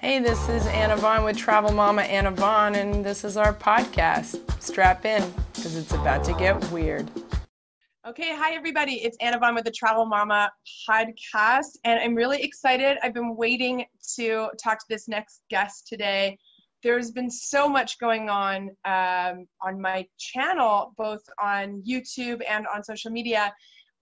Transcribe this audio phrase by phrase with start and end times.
[0.00, 4.40] Hey, this is Anna Vaughn with Travel Mama Anna Vaughn, and this is our podcast.
[4.62, 7.10] Strap in, because it's about to get weird.
[8.06, 9.02] Okay, hi everybody.
[9.02, 10.52] It's Anna Vaughn with the Travel Mama
[10.88, 12.96] podcast, and I'm really excited.
[13.02, 16.38] I've been waiting to talk to this next guest today.
[16.84, 22.84] There's been so much going on um, on my channel, both on YouTube and on
[22.84, 23.52] social media.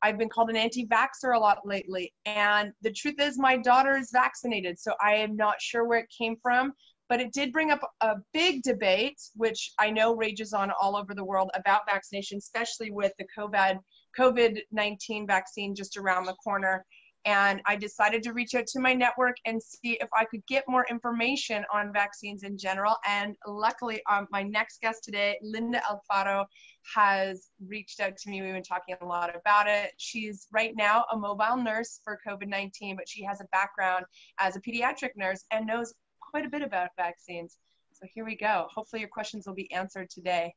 [0.02, 2.12] I've been called an anti vaxxer a lot lately.
[2.26, 6.12] And the truth is, my daughter is vaccinated, so I am not sure where it
[6.16, 6.72] came from.
[7.08, 11.14] But it did bring up a big debate, which I know rages on all over
[11.14, 13.78] the world about vaccination, especially with the COVID
[14.18, 16.84] COVID 19 vaccine just around the corner
[17.26, 20.64] and I decided to reach out to my network and see if I could get
[20.68, 22.94] more information on vaccines in general.
[23.06, 26.46] And luckily, um, my next guest today, Linda Alfaro,
[26.94, 28.42] has reached out to me.
[28.42, 29.92] We've been talking a lot about it.
[29.96, 34.04] She's right now a mobile nurse for COVID 19, but she has a background
[34.38, 37.58] as a pediatric nurse and knows quite a bit about vaccines.
[37.92, 38.68] So here we go.
[38.72, 40.54] Hopefully, your questions will be answered today.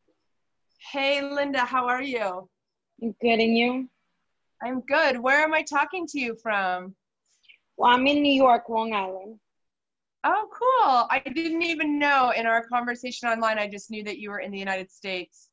[0.92, 2.48] Hey, Linda, how are you?
[3.02, 3.90] Good, and you?
[4.62, 5.20] I'm good.
[5.20, 6.96] Where am I talking to you from?
[7.78, 9.40] Well, I'm in New York, Long Island.
[10.26, 11.08] Oh, cool.
[11.10, 14.52] I didn't even know in our conversation online, I just knew that you were in
[14.52, 15.50] the United States.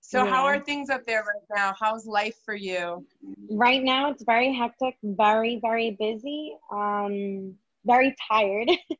[0.00, 0.30] So, yeah.
[0.30, 1.74] how are things up there right now?
[1.80, 3.06] How's life for you?
[3.50, 7.54] Right now, it's very hectic, very, very busy, um,
[7.86, 8.68] very tired.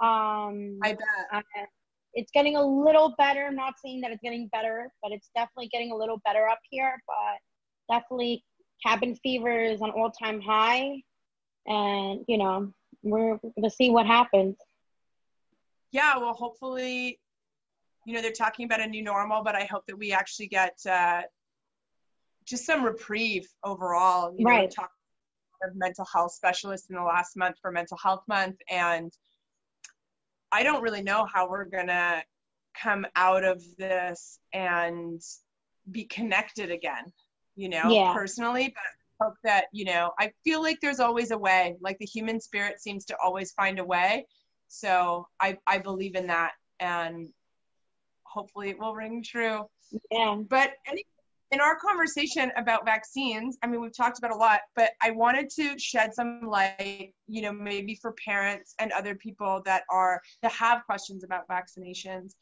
[0.00, 0.98] um, I bet.
[1.32, 1.42] Uh,
[2.14, 3.46] it's getting a little better.
[3.46, 6.58] I'm not saying that it's getting better, but it's definitely getting a little better up
[6.70, 7.00] here.
[7.06, 7.38] But
[7.90, 8.44] definitely
[8.84, 11.02] cabin fever is an all-time high.
[11.66, 14.56] And you know we're gonna see what happens.
[15.92, 17.20] Yeah well hopefully
[18.04, 20.76] you know they're talking about a new normal but i hope that we actually get
[20.90, 21.22] uh,
[22.44, 24.64] just some reprieve overall you right.
[24.64, 24.90] know, talk
[25.62, 29.12] of mental health specialists in the last month for mental health month and
[30.50, 32.22] i don't really know how we're gonna
[32.80, 35.20] come out of this and
[35.90, 37.04] be connected again
[37.56, 38.12] you know, yeah.
[38.12, 41.76] personally, but hope that, you know, I feel like there's always a way.
[41.80, 44.26] Like the human spirit seems to always find a way.
[44.68, 47.28] So I, I believe in that and
[48.24, 49.66] hopefully it will ring true.
[50.10, 50.36] Yeah.
[50.48, 51.04] But any,
[51.50, 55.50] in our conversation about vaccines, I mean, we've talked about a lot, but I wanted
[55.50, 60.52] to shed some light, you know, maybe for parents and other people that are, that
[60.52, 62.32] have questions about vaccinations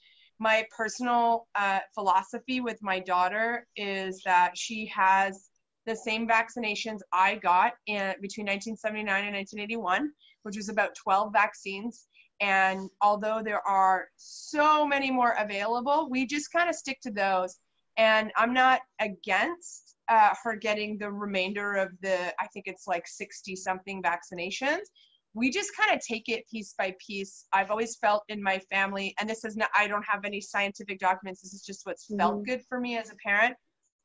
[0.40, 5.50] my personal uh, philosophy with my daughter is that she has
[5.86, 10.10] the same vaccinations I got in between 1979 and 1981,
[10.42, 12.06] which was about 12 vaccines.
[12.40, 17.58] And although there are so many more available, we just kind of stick to those.
[17.98, 23.06] And I'm not against uh, her getting the remainder of the, I think it's like
[23.06, 24.86] 60 something vaccinations
[25.34, 27.46] we just kind of take it piece by piece.
[27.52, 30.98] I've always felt in my family, and this is not, I don't have any scientific
[30.98, 31.42] documents.
[31.42, 32.18] This is just what's mm-hmm.
[32.18, 33.56] felt good for me as a parent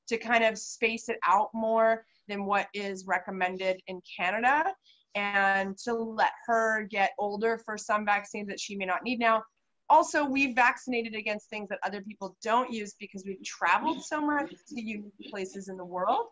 [0.07, 4.65] to kind of space it out more than what is recommended in Canada
[5.15, 9.41] and to let her get older for some vaccines that she may not need now.
[9.89, 14.49] Also, we've vaccinated against things that other people don't use because we've traveled so much
[14.67, 16.27] to unique places in the world.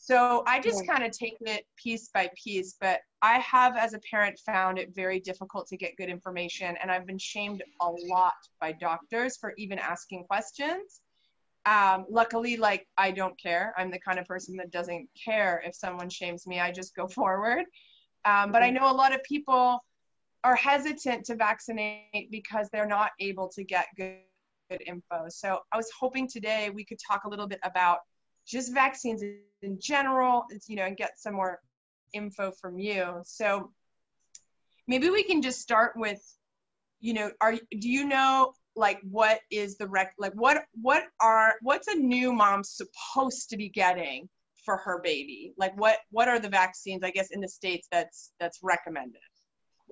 [0.00, 3.98] So I just kind of take it piece by piece, but I have, as a
[4.10, 8.34] parent, found it very difficult to get good information, and I've been shamed a lot
[8.60, 11.00] by doctors for even asking questions.
[11.66, 13.74] Um, luckily, like I don't care.
[13.76, 16.60] I'm the kind of person that doesn't care if someone shames me.
[16.60, 17.64] I just go forward.
[18.24, 19.84] Um, but I know a lot of people
[20.44, 24.18] are hesitant to vaccinate because they're not able to get good,
[24.70, 25.26] good info.
[25.28, 27.98] So I was hoping today we could talk a little bit about
[28.48, 29.22] just vaccines
[29.62, 31.60] in general, you know, and get some more
[32.12, 33.20] info from you.
[33.24, 33.70] So
[34.86, 36.20] maybe we can just start with,
[37.00, 41.54] you know, are do you know like what is the rec like what what are
[41.62, 44.28] what's a new mom supposed to be getting
[44.64, 45.52] for her baby?
[45.58, 49.20] Like what what are the vaccines I guess in the states that's that's recommended?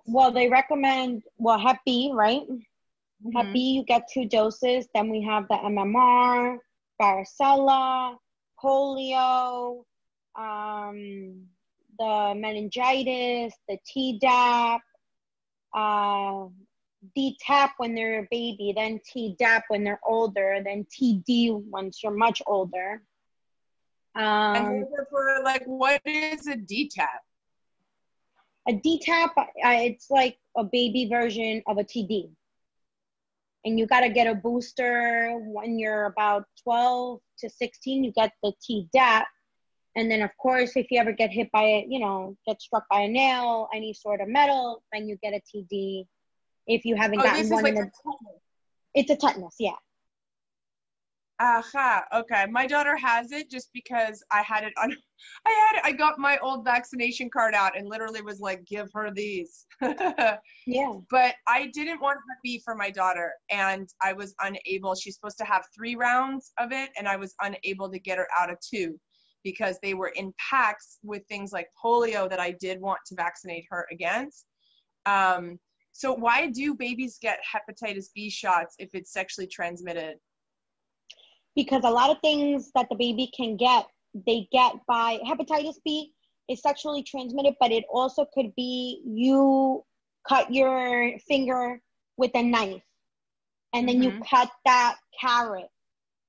[0.06, 2.42] Well, they recommend well Hep B, right?
[2.48, 3.36] Mm-hmm.
[3.36, 4.86] Hep B, you get two doses.
[4.95, 6.59] Then we have the MMR,
[7.01, 8.16] varicella,
[8.62, 9.84] polio,
[10.34, 11.47] um,
[11.98, 14.80] the meningitis, the Tdap,
[15.74, 16.48] uh,
[17.16, 22.42] DTaP when they're a baby, then Tdap when they're older, then TD once you're much
[22.47, 23.03] older.
[24.14, 27.06] Um, and for like, what is a DTaP?
[28.68, 32.30] A DTaP, uh, it's like a baby version of a TD.
[33.66, 38.04] And you got to get a booster when you're about 12 to 16.
[38.04, 39.24] You get the Tdap,
[39.97, 42.84] And then, of course, if you ever get hit by it, you know, get struck
[42.89, 46.07] by a nail, any sort of metal, then you get a TD.
[46.68, 47.91] If you haven't Oh, gotten one, like a
[48.95, 49.57] it's a tetanus.
[49.59, 49.72] Yeah.
[51.38, 52.47] Aha, okay.
[52.50, 54.91] My daughter has it just because I had it on
[55.47, 58.88] I had it, I got my old vaccination card out and literally was like, give
[58.94, 59.66] her these.
[60.68, 60.94] Yeah.
[61.10, 64.97] but I didn't want Hep B for my daughter and I was unable.
[64.97, 68.27] She's supposed to have three rounds of it and I was unable to get her
[68.36, 68.98] out of two
[69.44, 73.65] because they were in packs with things like polio that I did want to vaccinate
[73.71, 74.47] her against.
[75.06, 75.60] Um,
[75.92, 80.16] so why do babies get hepatitis B shots if it's sexually transmitted?
[81.56, 83.86] Because a lot of things that the baby can get,
[84.26, 86.12] they get by hepatitis B
[86.48, 89.84] is sexually transmitted, but it also could be you
[90.28, 91.80] cut your finger
[92.18, 92.82] with a knife
[93.72, 94.28] and then you Mhm.
[94.28, 95.70] cut that carrot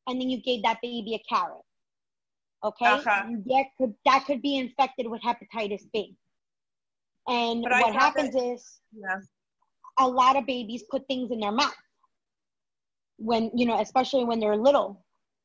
[0.07, 1.63] and then you gave that baby a carrot.
[2.63, 2.85] Okay?
[2.85, 3.23] Uh-huh.
[3.45, 6.15] That could that could be infected with hepatitis B.
[7.27, 9.19] And But what happens is Yeah.
[9.99, 11.75] a lot of babies put things in their mouth
[13.17, 15.03] when you know especially when they're little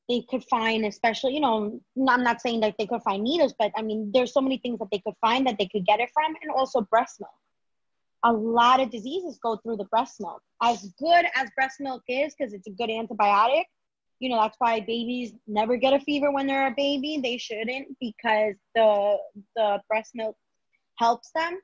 [0.08, 3.70] they could find especially you know i'm not saying that they could find needles but
[3.76, 6.10] i mean there's so many things that they could find that they could get it
[6.12, 7.32] from and also breast milk.
[8.24, 10.40] A lot of diseases go through the breast milk.
[10.62, 13.64] As good as breast milk is because it's a good antibiotic
[14.22, 17.18] you know that's why babies never get a fever when they're a baby.
[17.20, 19.18] They shouldn't because the
[19.56, 20.36] the breast milk
[20.96, 21.58] helps them.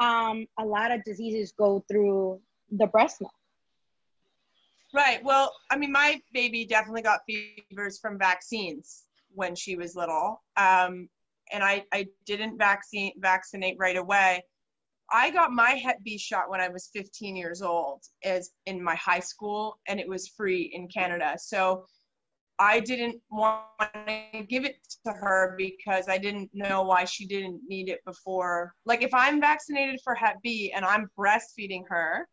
[0.00, 2.40] Um, a lot of diseases go through
[2.72, 3.32] the breast milk
[4.94, 5.24] Right.
[5.24, 9.04] Well, I mean, my baby definitely got fevers from vaccines
[9.34, 10.42] when she was little.
[10.56, 11.08] Um,
[11.50, 14.42] and I, I didn't vaccine vaccinate right away.
[15.10, 18.94] I got my Hep B shot when I was 15 years old, as in my
[18.94, 21.36] high school, and it was free in Canada.
[21.38, 21.84] So
[22.58, 23.64] I didn't want
[24.06, 28.74] to give it to her because I didn't know why she didn't need it before.
[28.84, 32.28] Like, if I'm vaccinated for Hep B and I'm breastfeeding her,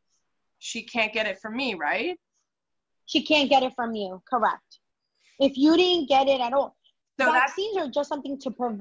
[0.59, 2.17] she can't get it from me, right?
[3.09, 4.21] She can't get it from you.
[4.29, 4.79] Correct.
[5.39, 6.75] If you didn't get it at all
[7.19, 8.77] So vaccines are just something to pre-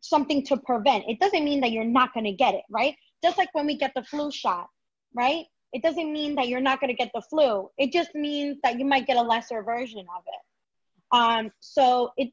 [0.00, 1.04] something to prevent.
[1.08, 2.94] It doesn't mean that you're not going to get it right?
[3.24, 4.68] Just like when we get the flu shot
[5.14, 5.46] right?
[5.72, 7.70] It doesn't mean that you're not going to get the flu.
[7.76, 10.42] It just means that you might get a lesser version of it.
[11.18, 12.30] Um so it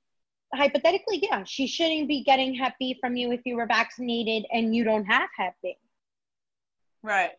[0.53, 4.75] hypothetically yeah she shouldn't be getting hep b from you if you were vaccinated and
[4.75, 5.77] you don't have hep b.
[7.01, 7.31] Right.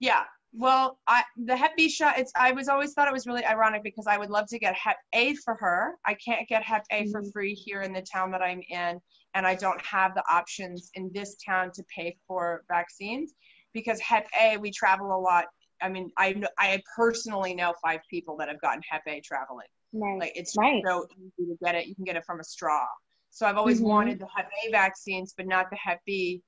[0.00, 0.24] Yeah.
[0.58, 2.18] Well, I the Hep B shot.
[2.18, 4.74] It's I was always thought it was really ironic because I would love to get
[4.74, 5.96] Hep A for her.
[6.04, 7.32] I can't get Hep A for Mhm.
[7.32, 9.00] free here in the town that I'm in,
[9.34, 13.34] and I don't have the options in this town to pay for vaccines
[13.72, 15.46] because Hep A we travel a lot.
[15.80, 19.68] I mean, I I personally know five people that have gotten Hep A traveling.
[19.92, 20.82] right Like it's Right.
[20.84, 21.86] so easy to get it.
[21.86, 22.84] You can get it from a straw.
[23.30, 23.84] So I've always Mhm.
[23.84, 26.42] wanted the Hep A vaccines, but not the Hep B.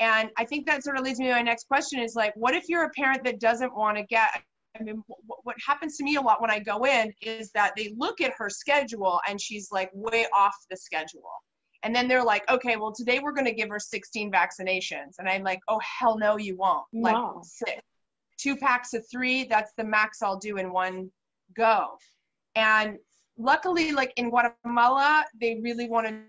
[0.00, 2.54] And I think that sort of leads me to my next question is like, what
[2.54, 4.28] if you're a parent that doesn't want to get,
[4.78, 7.72] I mean, what, what happens to me a lot when I go in is that
[7.76, 11.30] they look at her schedule and she's like way off the schedule.
[11.82, 15.14] And then they're like, okay, well, today we're going to give her 16 vaccinations.
[15.18, 16.84] And I'm like, oh, hell no, you won't.
[16.92, 17.40] Like No.
[17.44, 17.80] six.
[18.36, 21.10] Two packs of three, that's the max I'll do in one
[21.56, 21.98] go.
[22.54, 22.98] And
[23.36, 26.22] luckily, like in Guatemala, they really wanted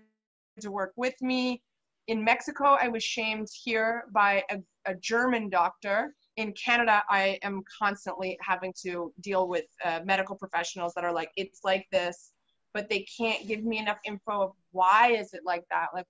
[0.60, 1.62] to work with me.
[2.10, 6.12] In Mexico, I was shamed here by a, a German doctor.
[6.38, 11.30] In Canada, I am constantly having to deal with uh, medical professionals that are like,
[11.36, 12.32] it's like this,
[12.74, 15.90] but they can't give me enough info of why is it like that?
[15.94, 16.06] Like,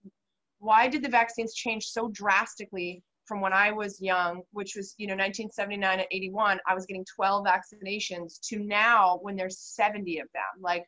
[0.58, 5.06] why did the vaccines change so drastically from when I was young, which was, you
[5.06, 10.28] know, 1979 and 81, I was getting 12 vaccinations to now when there's 70 of
[10.32, 10.62] them.
[10.62, 10.86] Like,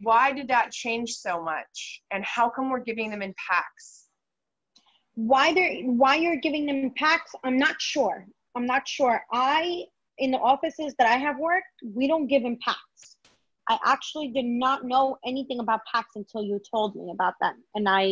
[0.00, 2.02] why did that change so much?
[2.10, 4.07] And how come we're giving them in packs?
[5.18, 8.24] Why they're why you're giving them packs i'm not sure.
[8.54, 9.20] I'm not sure.
[9.32, 9.84] I
[10.18, 13.16] in the offices that i have worked we don't give them packs.
[13.68, 17.88] I actually did not know anything about packs until you told me about them and
[17.88, 18.02] i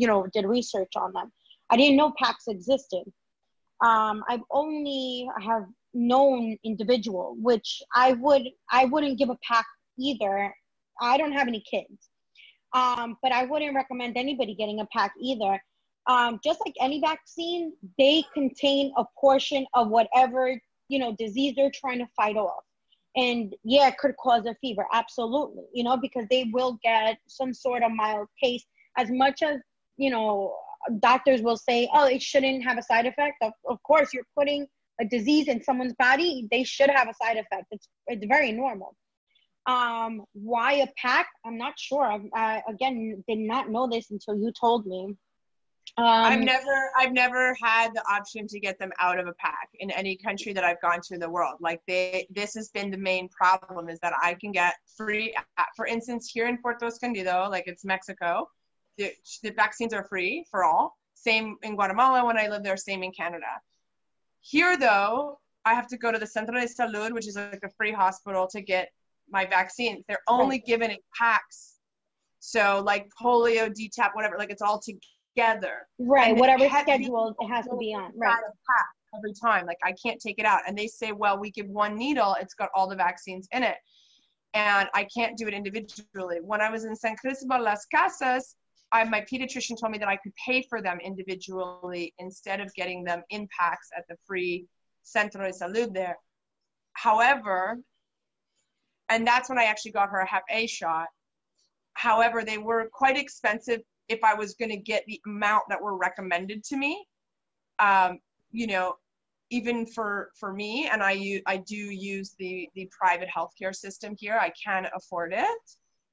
[0.00, 1.32] you know did research on them.
[1.70, 3.04] I didn't know packs existed.
[3.82, 9.64] Um, i've only have known individual which i would i wouldn't give a pack
[9.98, 10.54] either.
[11.00, 12.10] I don't have any kids.
[12.74, 15.58] Um, but i wouldn't recommend anybody getting a pack either
[16.06, 21.70] um, just like any vaccine, they contain a portion of whatever you know disease they're
[21.70, 22.64] trying to fight off.
[23.16, 25.64] And yeah, it could cause a fever, absolutely.
[25.74, 28.64] You know, because they will get some sort of mild case.
[28.96, 29.58] As much as
[29.96, 30.54] you know,
[31.00, 34.66] doctors will say, "Oh, it shouldn't have a side effect." Of, of course, you're putting
[35.00, 37.66] a disease in someone's body; they should have a side effect.
[37.70, 38.96] It's it's very normal.
[39.66, 41.28] Um, why a pack?
[41.46, 42.04] I'm not sure.
[42.04, 45.14] I, I again did not know this until you told me.
[45.98, 49.68] Um, I've never I've never had the option to get them out of a pack
[49.78, 51.56] in any country that I've gone to in the world.
[51.60, 55.34] Like they this has been the main problem is that I can get free
[55.76, 58.48] for instance here in Puerto Escondido, like it's Mexico,
[58.96, 59.12] the,
[59.42, 60.96] the vaccines are free for all.
[61.14, 63.60] Same in Guatemala when I lived there, same in Canada.
[64.40, 67.70] Here though, I have to go to the Centro de Salud, which is like a
[67.76, 68.88] free hospital to get
[69.30, 70.04] my vaccines.
[70.08, 71.74] They're only given in packs.
[72.40, 75.00] So like polio, DTaP, whatever, like it's all together
[75.34, 75.86] together.
[75.98, 76.36] Right.
[76.36, 78.12] Whatever schedule it has to be on.
[78.16, 78.36] Right.
[79.14, 81.96] Every time, like I can't take it out, and they say, well, we give one
[81.96, 83.76] needle, it's got all the vaccines in it,
[84.54, 86.38] and I can't do it individually.
[86.40, 88.56] When I was in San Cristobal Las Casas,
[88.90, 93.04] I, my pediatrician told me that I could pay for them individually instead of getting
[93.04, 94.66] them in packs at the free
[95.02, 96.16] Centro de Salud there.
[96.94, 97.78] However,
[99.10, 101.08] and that's when I actually got her a Hep A shot.
[101.94, 105.96] However, they were quite expensive if I was going to get the amount that were
[105.96, 107.06] recommended to me.
[107.78, 108.18] Um,
[108.50, 108.96] you know,
[109.50, 114.38] even for for me, and I I do use the the private healthcare system here.
[114.40, 115.58] I can afford it,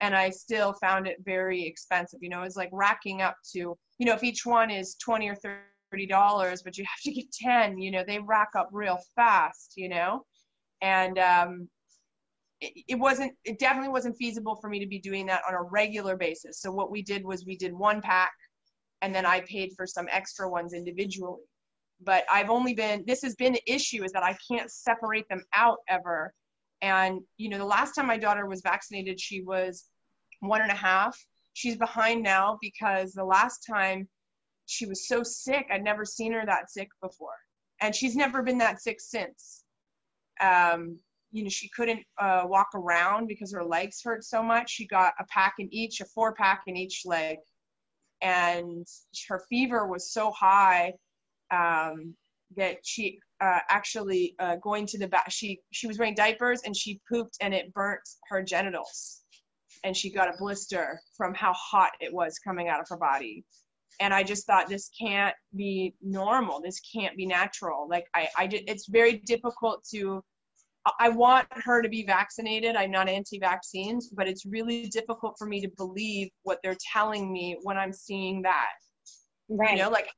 [0.02, 2.20] and I still found it very expensive.
[2.22, 3.60] You know, it's like racking up to
[3.98, 7.32] you know if each one is twenty or thirty dollars, but you have to get
[7.32, 7.78] ten.
[7.78, 9.74] You know, they rack up real fast.
[9.76, 10.26] You know,
[10.82, 11.70] and um,
[12.62, 16.18] it, wasn't it definitely wasn't feasible for me to be doing that on a regular
[16.18, 16.62] basis.
[16.62, 18.32] So what we did was we did one pack
[19.02, 21.42] and then i paid for some extra ones individually.
[22.02, 25.44] But i've only been this has been the issue is that i can't separate them
[25.54, 26.34] out ever.
[26.82, 29.86] And you know the last time my daughter was vaccinated she was
[30.42, 31.18] one and a half.
[31.54, 34.08] She's behind now because the last time
[34.66, 37.38] she was so sick i'd never seen her that sick before.
[37.82, 39.64] And she's never been that sick since.
[40.42, 41.00] Um,
[41.32, 44.72] you know, she couldn't uh, walk around because her legs hurt so much.
[44.72, 47.38] She got a pack in each, a four pack in each leg.
[48.22, 48.86] And
[49.28, 50.94] her fever was so high
[51.52, 52.16] um,
[52.58, 56.76] that she uh, actually uh, going to the back, she, she was wearing diapers and
[56.76, 59.22] she pooped and it burnt her genitals.
[59.84, 63.46] And she got a blister from how hot it was coming out of her body.
[64.02, 66.60] And I just thought this can't be normal.
[66.62, 67.88] This can't be natural.
[67.90, 70.24] Like I, I did, it's very difficult to
[71.00, 72.76] I want her to be vaccinated.
[72.76, 77.58] I'm not anti-vaccines, but it's really difficult for me to believe what they're telling me
[77.64, 78.70] when I'm seeing that.
[79.50, 79.78] Right.
[79.78, 80.10] You know, like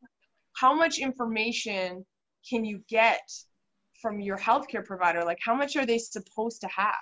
[0.57, 2.05] how much information
[2.49, 3.21] can you get
[4.01, 5.23] from your healthcare provider?
[5.23, 6.95] Like how much are they supposed to have?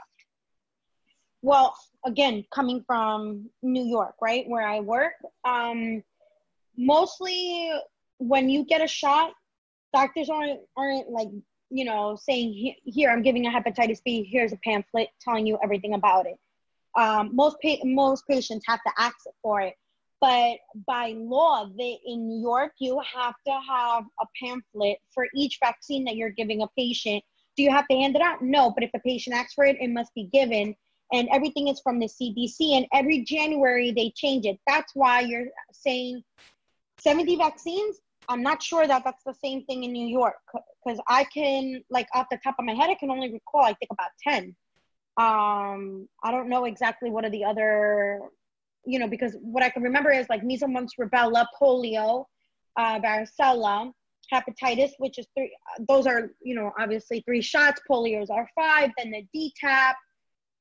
[1.42, 5.14] Well, again, coming from New York, right, where I work,
[5.46, 6.04] um,
[6.78, 7.72] mostly
[8.18, 9.32] when you get a shot,
[9.94, 11.30] doctors aren't aren't like
[11.70, 14.28] you know, saying here I'm giving a hepatitis B.
[14.30, 16.38] Here's a pamphlet telling you everything about it.
[16.98, 19.76] Um, most pa- most patients have to ask for it,
[20.22, 20.58] but
[20.88, 26.04] by law, they in New York, you have to have a pamphlet for each vaccine
[26.06, 27.24] that you're giving a patient.
[27.56, 28.42] Do you have to hand it out?
[28.42, 30.76] No, but if the patient asks for it, it must be given.
[31.12, 34.60] And everything is from the CDC, and every January they change it.
[34.68, 36.24] That's why you're saying
[37.00, 38.00] 70 vaccines
[38.30, 40.36] I'm not sure that that's the same thing in New York
[40.86, 43.74] because I can, like, off the top of my head, I can only recall, I
[43.74, 44.56] think, about 10.
[45.18, 48.22] Um, I don't know exactly what are the other,
[48.86, 52.26] you know, because what I can remember is like measles, mumps, rubella, polio,
[52.78, 53.92] uh, varicella,
[54.32, 55.54] hepatitis, which is three,
[55.90, 59.94] those are, you know, obviously three shots, polios are five, then the DTaP.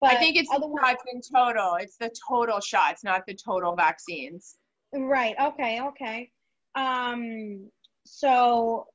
[0.00, 1.74] But I think it's otherwise, in total.
[1.74, 4.56] It's the total shots, not the total vaccines.
[4.94, 5.36] Right.
[5.40, 5.80] Okay.
[5.82, 6.30] Okay.
[6.78, 7.70] Um,
[8.04, 8.86] so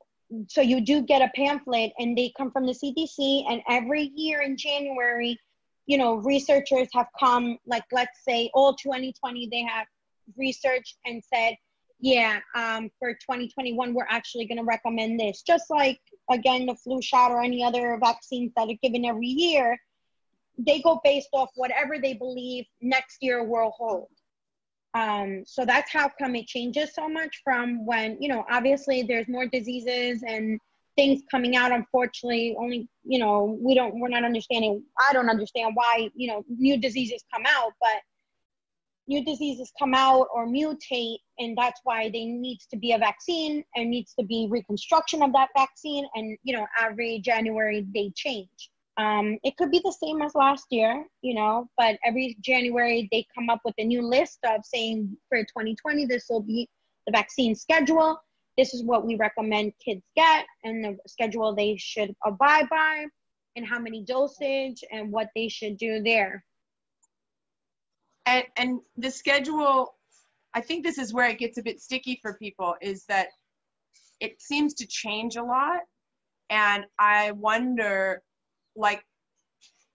[0.48, 4.42] so you do get a pamphlet and they come from the CDC and every year
[4.42, 5.38] in January,
[5.86, 9.86] you know, researchers have come like let's say all 2020 they have
[10.38, 11.56] researched and said,
[12.00, 15.44] yeah, um, for 2021 we're actually going to recommend this.
[15.44, 16.00] Just like
[16.32, 19.78] again the flu shot or any other vaccines that are given every year,
[20.58, 24.08] they go based off whatever they believe next year will hold.
[24.96, 29.28] Um, so that's how come it changes so much from when, you know, obviously there's
[29.28, 30.60] more diseases and
[30.96, 31.72] things coming out.
[31.72, 36.46] Unfortunately, only, you know, we don't, we're not understanding, I don't understand why, you know,
[36.48, 38.02] new diseases come out, but
[39.08, 43.64] new diseases come out or mutate and that's why there needs to be a vaccine
[43.76, 48.70] and needs to be reconstruction of that vaccine and you know every january they change
[48.98, 53.26] um, it could be the same as last year, you know, but every January they
[53.34, 56.70] come up with a new list of saying for 2020, this will be
[57.08, 58.20] the vaccine schedule.
[58.58, 63.06] This is what we recommend kids get and the schedule they should abide by
[63.56, 66.44] and how many dosage and what they should do there.
[68.26, 69.96] and and the schedule
[70.54, 73.28] i think this is where it gets a bit sticky for people is that
[74.20, 75.82] it seems to change a lot
[76.50, 78.22] and i wonder
[78.76, 79.04] like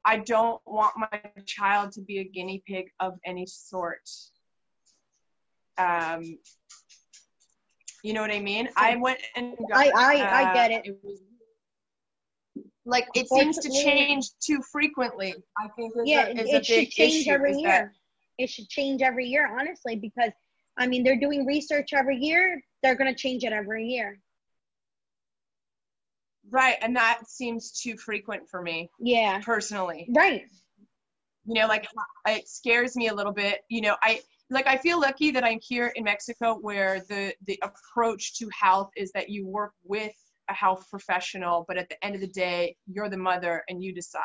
[0.05, 4.09] i don't want my child to be a guinea pig of any sort
[5.79, 6.23] um
[8.03, 10.99] you know what i mean i went and got, I I, I get uh, it.
[11.03, 11.21] was
[12.87, 16.57] like it seems to change too frequently i think is yeah, a, it, is a
[16.57, 17.93] it should big change issue every is that- year.
[18.39, 20.31] It should change every year, honestly, because
[20.79, 22.63] I mean they're doing research every year.
[22.85, 24.21] They're gonna change it every year.
[26.51, 29.43] Right, and that seems too frequent for me Yeah.
[29.43, 30.09] personally.
[30.09, 30.49] Right.
[31.45, 31.87] You know, like
[32.27, 33.61] it scares me a little bit.
[33.69, 37.61] You know, I like I feel lucky that I'm here in Mexico where the the
[37.63, 40.13] approach to health is that you work with
[40.49, 43.95] a health professional, but at the end of the day, you're the mother and you
[43.95, 44.23] decide.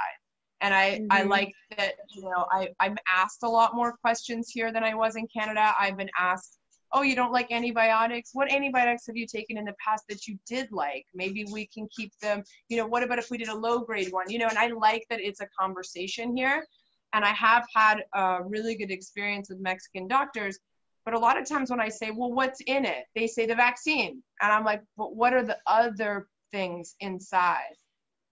[0.62, 1.24] And I I Mhm.
[1.24, 5.16] like that, you know, I I'm asked a lot more questions here than I was
[5.16, 5.74] in Canada.
[5.80, 6.58] I've been asked
[6.94, 8.30] oh, you don't like antibiotics?
[8.34, 11.06] What antibiotics have you taken in the past that you did like?
[11.14, 14.12] Maybe we can keep them, you know, what about if we did a low grade
[14.12, 14.30] one?
[14.30, 16.66] You know, and I like that it's a conversation here.
[17.14, 20.60] And I have had a really good experience with Mexican doctors.
[21.06, 23.06] But a lot of times when I say, well, what's in it?
[23.16, 24.24] They say the vaccine.
[24.42, 27.76] And I'm like, but what are the other things inside?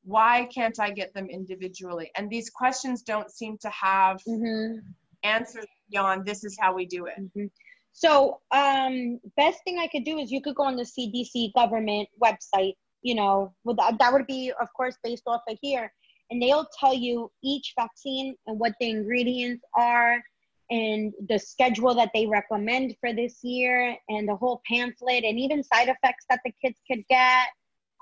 [0.03, 2.11] Why can't I get them individually?
[2.15, 4.77] And these questions don't seem to have hmm
[5.23, 7.13] answers beyond this is how we do it.
[7.35, 7.45] hmm
[7.93, 12.09] So, um, best thing I could do is you could go on the CDC government
[12.23, 12.75] website.
[13.01, 15.91] You know, with that, would be, of course, based off of here,
[16.29, 20.23] and they'll tell you each vaccine and what the ingredients are,
[20.69, 25.63] and the schedule that they recommend for this year, and the whole pamphlet, and even
[25.63, 27.47] side effects that the kids could get.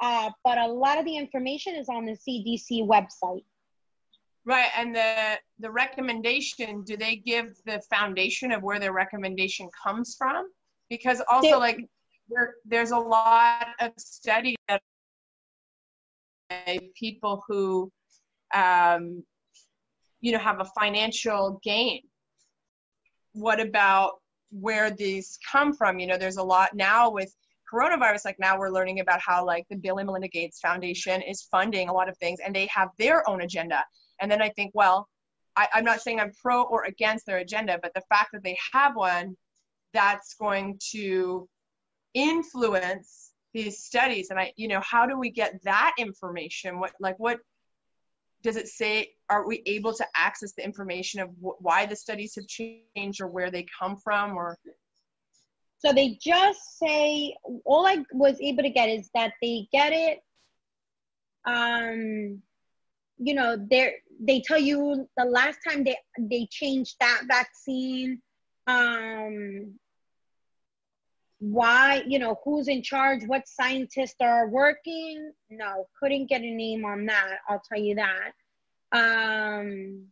[0.01, 3.43] Uh, but a lot of the information is on the CDC website.
[4.49, 10.15] Right, and the the recommendation, do they give the foundation of where their recommendation comes
[10.17, 10.49] from?
[10.89, 11.79] Because also, They- like,
[12.29, 14.81] there, there's a lot of studies that
[16.95, 17.91] people who,
[18.51, 19.23] um,
[20.19, 22.01] you know, have a financial gain.
[23.33, 24.13] What about
[24.49, 25.99] where these come from?
[25.99, 27.31] You know, there's a lot now with
[27.71, 28.25] coronavirus.
[28.25, 31.87] Like now, we're learning about how like the Bill and Melinda Gates Foundation is funding
[31.87, 33.85] a lot of things, and they have their own agenda.
[34.21, 35.07] And then I think, well,
[35.55, 38.57] I, I'm not saying I'm pro or against their agenda, but the fact that they
[38.71, 39.35] have one,
[39.93, 41.49] that's going to
[42.13, 44.29] influence these studies.
[44.29, 46.79] And I, you know, how do we get that information?
[46.79, 47.39] What, like, what
[48.43, 49.09] does it say?
[49.29, 53.27] Are we able to access the information of wh- why the studies have changed or
[53.27, 54.37] where they come from?
[54.37, 54.57] Or
[55.79, 60.19] So they just say all I was able to get is that they get it.
[61.45, 62.41] Um,
[63.17, 68.21] you know, they they tell you the last time they they changed that vaccine.
[68.67, 69.79] Um,
[71.39, 73.21] why you know who's in charge?
[73.25, 75.31] What scientists are working?
[75.49, 77.37] No, couldn't get a name on that.
[77.47, 78.31] I'll tell you that.
[78.91, 80.07] Um,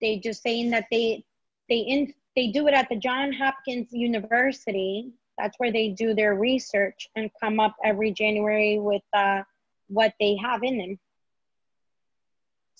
[0.00, 1.24] they just saying that they
[1.68, 5.12] they in they do it at the John Hopkins University.
[5.38, 9.42] That's where they do their research and come up every January with uh,
[9.88, 10.98] what they have in them.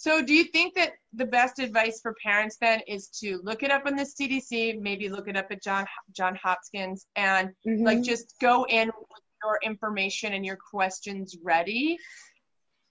[0.00, 3.70] So, do you think that the best advice for parents then is to look it
[3.70, 5.84] up on the CDC, maybe look it up at John
[6.16, 7.84] John Hopkins, and Mhm.
[7.84, 11.98] like just go in with your information and your questions ready?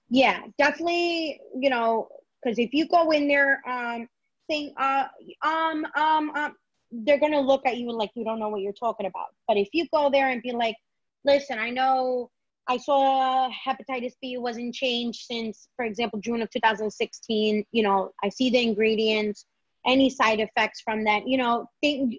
[0.08, 1.40] yeah, definitely.
[1.58, 2.08] You know,
[2.40, 4.08] because if you go in there um,
[4.48, 5.08] saying uh,
[5.42, 6.54] um um um,
[6.92, 9.34] they're gonna look at you like you don't know what you're talking about.
[9.48, 10.76] But if you go there and be like,
[11.24, 12.30] listen, I know
[12.70, 17.64] I saw hepatitis B wasn't changed since, for example, June of 2016.
[17.72, 19.44] You know, I see the ingredients,
[19.84, 21.26] any side effects from that.
[21.26, 22.14] You know, think,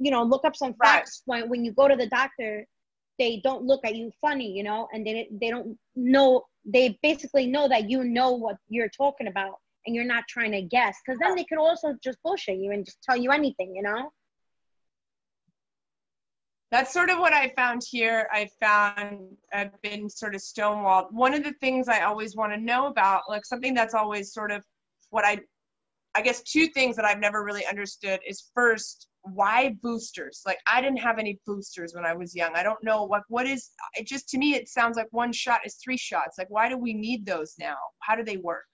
[0.00, 0.88] you know, look up some Right.
[0.88, 2.66] facts when when you go to the doctor.
[3.20, 6.44] They don't look at you funny, you know, and they they don't know.
[6.64, 10.62] They basically know that you know what you're talking about, and you're not trying to
[10.62, 10.96] guess.
[11.06, 14.10] Because then they could also just bullshit you and just tell you anything, you know.
[16.70, 18.28] That's sort of what I found here.
[18.32, 21.12] I found I've been sort of stonewalled.
[21.12, 24.50] One of the things I always want to know about, like something that's always sort
[24.50, 24.64] of
[25.10, 25.40] what I,
[26.16, 30.42] I guess two things that I've never really understood is first, why boosters?
[30.44, 32.52] Like I didn't have any boosters when I was young.
[32.54, 33.70] I don't know what what is.
[33.94, 36.38] It just to me it sounds like one shot is three shots.
[36.38, 37.76] Like why do we need those now?
[38.00, 38.64] How do they work?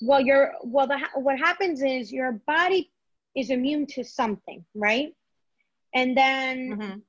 [0.00, 2.90] well your well the, what happens is your body
[3.34, 5.14] is immune to something right
[5.94, 7.02] and then Mhm.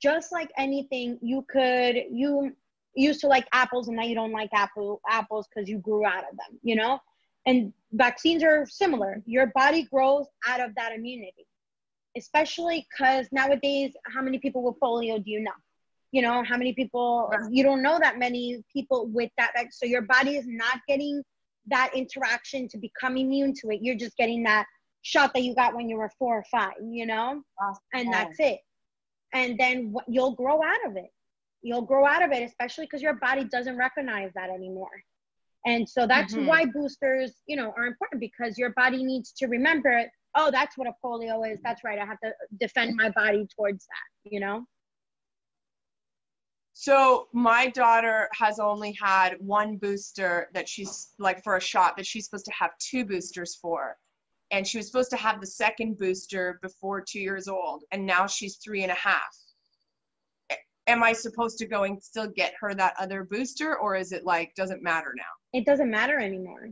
[0.00, 2.54] just like anything you could you
[2.94, 6.24] used to like apples and now you don't like apple apples because you grew out
[6.30, 7.00] of them you know
[7.46, 9.22] and vaccines are similar.
[9.26, 11.46] Your body grows out of that immunity,
[12.16, 15.52] especially because nowadays, how many people with polio do you know?
[16.12, 19.52] You know, how many people, you don't know that many people with that.
[19.72, 21.22] So your body is not getting
[21.66, 23.80] that interaction to become immune to it.
[23.82, 24.66] You're just getting that
[25.04, 27.42] shot that you got when you were four or five, you know?
[27.92, 28.58] And that's it.
[29.32, 31.10] And then you'll grow out of it.
[31.62, 34.90] You'll grow out of it, especially because your body doesn't recognize that anymore.
[35.66, 36.46] And so that's mm-hmm.
[36.46, 40.88] why boosters, you know, are important because your body needs to remember, oh, that's what
[40.88, 41.58] a polio is.
[41.62, 41.98] That's right.
[41.98, 44.64] I have to defend my body towards that, you know?
[46.72, 52.06] So my daughter has only had one booster that she's like for a shot that
[52.06, 53.96] she's supposed to have two boosters for.
[54.50, 57.84] And she was supposed to have the second booster before two years old.
[57.92, 59.34] And now she's three and a half
[60.86, 64.24] am I supposed to go and still get her that other booster or is it
[64.24, 65.58] like doesn't matter now?
[65.58, 66.70] It doesn't matter anymore.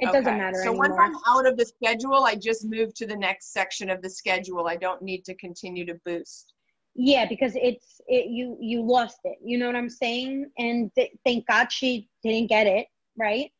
[0.00, 0.18] It okay.
[0.18, 0.88] doesn't matter so anymore.
[0.88, 4.10] once I'm out of the schedule, I just move to the next section of the
[4.10, 4.66] schedule.
[4.66, 6.52] I don't need to continue to boost.
[6.96, 9.38] Yeah, because it's it, you you lost it.
[9.42, 10.50] You know what I'm saying?
[10.58, 12.86] And th- thank God she didn't get it,
[13.18, 13.50] right?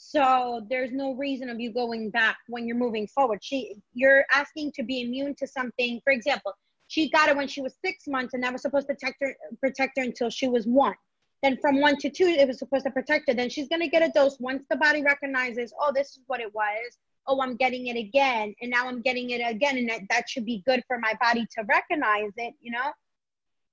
[0.00, 3.40] So there's no reason of you going back when you're moving forward.
[3.42, 6.00] She you're asking to be immune to something.
[6.04, 6.52] For example,
[6.86, 9.36] she got it when she was six months, and that was supposed to protect her,
[9.58, 10.94] protect her until she was one.
[11.42, 13.34] Then from one to two, it was supposed to protect her.
[13.34, 16.54] Then she's gonna get a dose once the body recognizes, oh, this is what it
[16.54, 16.96] was.
[17.26, 20.46] Oh, I'm getting it again, and now I'm getting it again, and that, that should
[20.46, 22.54] be good for my body to recognize it.
[22.60, 22.92] You know.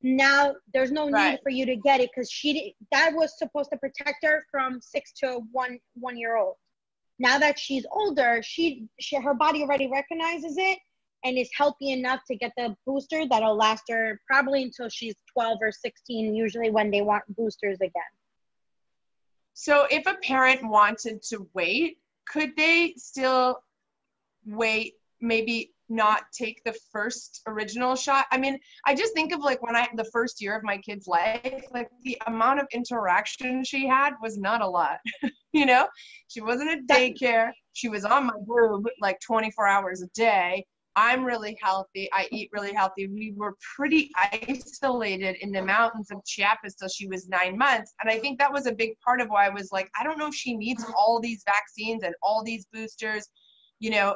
[0.07, 1.31] Now there's no right.
[1.31, 4.79] need for you to get it because she that was supposed to protect her from
[4.79, 6.57] six to one one year old.
[7.17, 10.77] Now that she's older, she, she her body already recognizes it
[11.23, 15.57] and is healthy enough to get the booster that'll last her probably until she's 12
[15.59, 18.03] or 16, usually when they want boosters again.
[19.55, 23.63] So if a parent wanted to wait, could they still
[24.45, 28.25] wait, maybe not take the first original shot?
[28.31, 31.07] I mean, I just think of like when I the first year of my kid's
[31.07, 34.97] life, like the amount of interaction she had was not a lot.
[35.53, 35.87] you know,
[36.27, 37.51] she wasn't at daycare.
[37.73, 40.65] She was on my boob like 24 hours a day.
[40.95, 42.09] I'm really healthy.
[42.13, 43.07] I eat really healthy.
[43.07, 47.93] We were pretty isolated in the mountains of Chiapas till she was nine months.
[48.01, 50.17] And I think that was a big part of why I was like, I don't
[50.17, 53.27] know if she needs all these vaccines and all these boosters,
[53.79, 54.15] you know,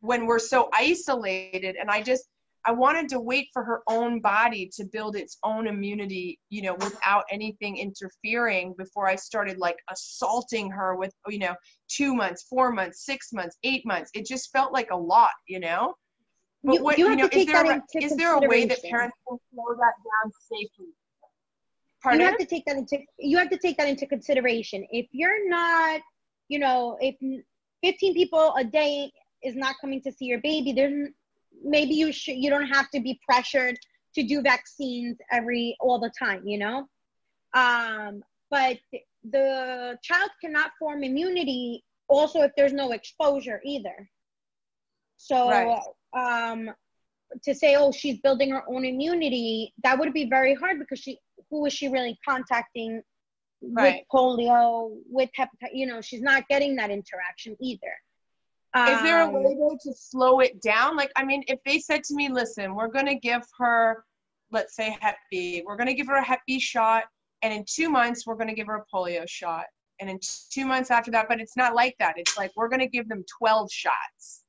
[0.00, 1.76] when we're so isolated.
[1.76, 2.24] And I just,
[2.66, 6.74] I wanted to wait for her own body to build its own immunity, you know,
[6.74, 11.54] without anything interfering before I started like assaulting her with, you know,
[11.88, 14.10] two months, four months, six months, eight months.
[14.14, 15.94] It just felt like a lot, you know.
[16.62, 19.16] But you, what you, you know, is there, a, is there a way that parents
[19.26, 20.92] can slow that down safely?
[22.02, 22.20] Pardon?
[22.20, 24.86] You have to take that into you have to take that into consideration.
[24.90, 26.00] If you're not,
[26.48, 27.14] you know, if
[27.82, 29.10] 15 people a day
[29.42, 31.08] is not coming to see your baby, there's
[31.62, 33.78] maybe you should you don't have to be pressured
[34.14, 36.86] to do vaccines every all the time you know
[37.54, 38.78] um, but
[39.30, 44.08] the child cannot form immunity also if there's no exposure either
[45.16, 45.82] so right.
[46.16, 46.70] um,
[47.42, 51.18] to say oh she's building her own immunity that would be very hard because she
[51.50, 53.02] who is she really contacting
[53.62, 53.96] right.
[53.96, 57.92] with polio with hepatitis you know she's not getting that interaction either
[58.76, 60.96] is there a um, way though to slow it down?
[60.96, 64.04] Like, I mean, if they said to me, listen, we're going to give her,
[64.52, 67.04] let's say Hep B, we're going to give her a Hep B shot,
[67.42, 69.64] and in two months, we're going to give her a polio shot.
[70.00, 70.18] And in
[70.50, 72.14] two months after that, but it's not like that.
[72.16, 74.44] It's like we're going to give them 12 shots.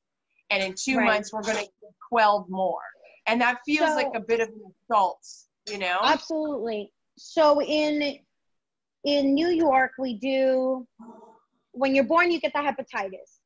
[0.50, 1.06] And in two right.
[1.06, 2.80] months, we're going to give 12 more.
[3.26, 5.20] And that feels so, like a bit of an assault,
[5.68, 5.98] you know?
[6.02, 6.90] Absolutely.
[7.18, 8.18] So in
[9.04, 10.86] in New York, we do
[11.72, 13.41] when you're born, you get the hepatitis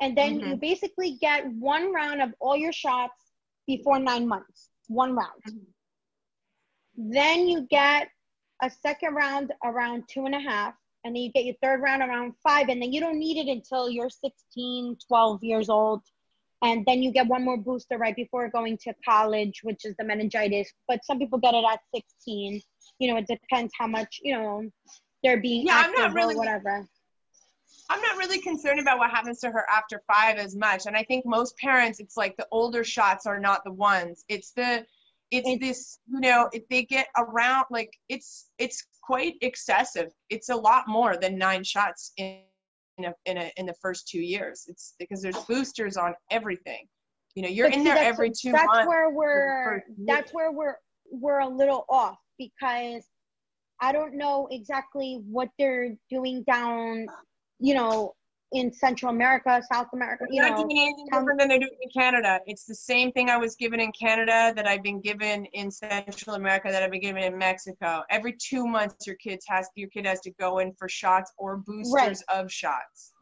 [0.00, 0.50] and then mm-hmm.
[0.50, 3.32] you basically get one round of all your shots
[3.66, 5.42] before nine months one round.
[5.48, 7.12] Mm-hmm.
[7.12, 8.08] then you get
[8.62, 12.02] a second round around two and a half and then you get your third round
[12.02, 16.02] around five and then you don't need it until you're 16 12 years old.
[16.62, 20.04] And then you get one more booster right before going to college which is the
[20.04, 20.72] meningitis.
[20.88, 22.62] But some people get it at 16
[22.98, 24.68] you know it depends how much you know
[25.22, 26.86] they're being yeah, active I'm not really, or whatever
[27.88, 30.86] I'm not really concerned about what happens to her after five as much.
[30.86, 34.24] And I think most parents, it's like the older shots are not the ones.
[34.28, 34.84] It's the,
[35.30, 40.12] it's this, you know, if they get around, like it's, it's quite excessive.
[40.30, 42.40] It's a lot more than nine shots in,
[42.98, 44.64] in a, in a, in the first two years.
[44.68, 46.86] It's because there's boosters on everything.
[47.34, 48.88] You know, you're in there every two that's months.
[48.88, 50.76] Where we're, that's where we're,
[51.10, 53.04] we're a little off because
[53.80, 57.06] I don't know exactly what they're doing down
[57.58, 58.14] you know,
[58.52, 60.24] in Central America, South America.
[60.30, 62.40] You They're know, doing anything tell- different than they do in Canada.
[62.46, 66.36] It's the same thing I was given in Canada that I've been given in Central
[66.36, 68.02] America that I've been given in Mexico.
[68.08, 71.56] Every two months, your kids has your kid has to go in for shots or
[71.56, 72.16] boosters Right.
[72.28, 73.12] of shots,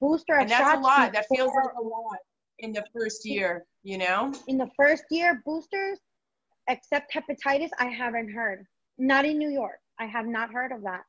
[0.00, 1.12] booster of and that's a lot.
[1.12, 2.18] That feels like a lot
[2.60, 3.64] in the first year.
[3.82, 5.98] You know, in the first year boosters,
[6.68, 7.70] except hepatitis.
[7.80, 8.64] I haven't heard.
[8.96, 9.80] Not in New York.
[9.98, 11.02] I have not heard of that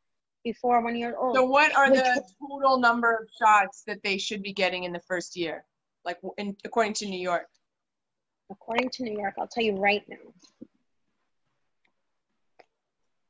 [0.45, 1.36] before one year old.
[1.36, 5.01] so what are the total number of shots that they should be getting in the
[5.01, 5.65] first year,
[6.05, 7.47] like in, according to New York?
[8.49, 10.17] According to New York, I'll tell you right now.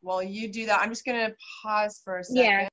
[0.04, 0.82] Well, you do that.
[0.82, 1.32] I'm just gonna
[1.64, 2.44] pause for a second.
[2.44, 2.68] Yeah.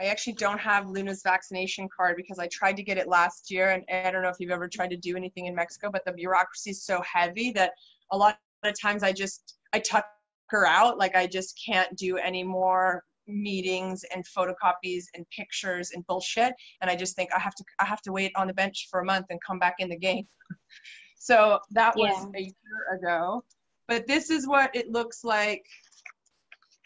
[0.00, 3.70] I actually don't have Luna's vaccination card because I tried to get it last year,
[3.70, 6.12] and I don't know if you've ever tried to do anything in Mexico, but the
[6.12, 7.72] bureaucracy is so heavy that
[8.10, 10.06] a lot of times I just I tuck
[10.50, 10.98] her out.
[10.98, 16.54] Like I just can't do any more meetings and photocopies and pictures and bullshit.
[16.80, 19.00] And I just think I have to I have to wait on the bench for
[19.00, 20.26] a month and come back in the game.
[21.18, 23.44] so that was a year ago.
[23.86, 25.64] But this is what it looks like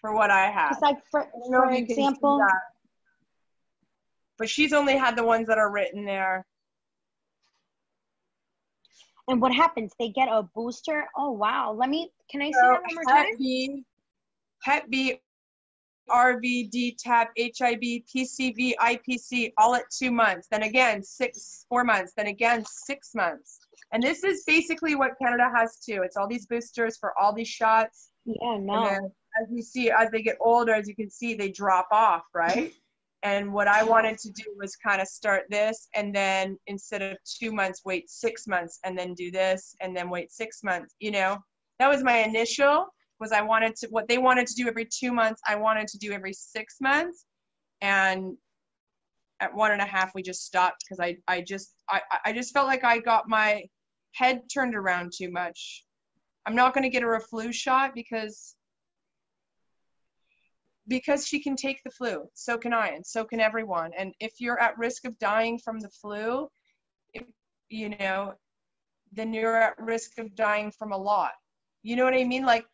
[0.01, 0.73] for what I have.
[0.73, 2.41] It's like for, I don't know for if you can see example.
[4.39, 6.47] But she's only had the ones that are written there.
[9.29, 9.93] And what happens?
[9.99, 11.07] They get a booster.
[11.17, 11.73] Oh wow.
[11.73, 13.27] Let me can I see So that one more time?
[13.27, 13.85] Hep B,
[14.63, 15.21] Hep B,
[16.11, 20.49] RV, DTaP, HIB, PCV, IPV, all at two months.
[20.51, 22.13] Then again, six, four months.
[22.17, 23.61] Then again, six months.
[23.93, 26.03] And this is basically what Canada has too.
[26.05, 28.11] It's all these boosters for all these shots.
[28.25, 28.85] Yeah, And no.
[29.41, 32.73] as you see, as they get older, as you can see, they drop off, right?
[33.25, 37.17] And what I wanted to do was kind of start this and then instead of
[37.25, 40.97] two months, wait six months and then do this and then wait six months.
[40.99, 41.39] You know,
[41.79, 42.89] that was my initial
[43.23, 45.99] was I wanted to what they wanted to do every two months, I wanted to
[45.99, 47.25] do every six months.
[47.81, 48.37] And
[49.41, 52.53] at one and a half we just stopped because I, I just I, I just
[52.53, 53.65] felt like I got my
[54.13, 55.85] head turned around too much.
[56.47, 58.57] I'm not gonna get a flu shot because
[60.89, 62.25] because she can take the flu.
[62.35, 63.93] So can I, and so can everyone.
[63.97, 66.49] And if you're at risk of dying from the flu,
[67.15, 67.25] if,
[67.69, 68.35] you know,
[69.13, 71.33] then you're at risk of dying from a lot.
[71.83, 72.45] You know what I mean?
[72.45, 72.65] Like,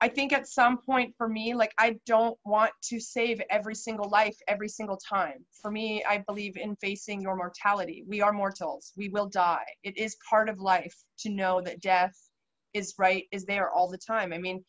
[0.00, 4.10] I think at some point for me, like, I don't want to save every single
[4.10, 5.44] life every single time.
[5.62, 8.04] For me, I believe in facing your mortality.
[8.06, 8.92] We are mortals.
[8.96, 9.64] We will die.
[9.82, 12.14] It is part of life to know that death
[12.74, 14.32] is right, is there all the time.
[14.32, 14.64] I mean,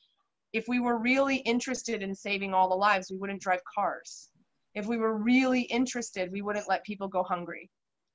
[0.55, 4.29] if we were really interested in saving all the lives, we wouldn't drive cars.
[4.73, 7.69] If we were really interested, we wouldn't let people go hungry.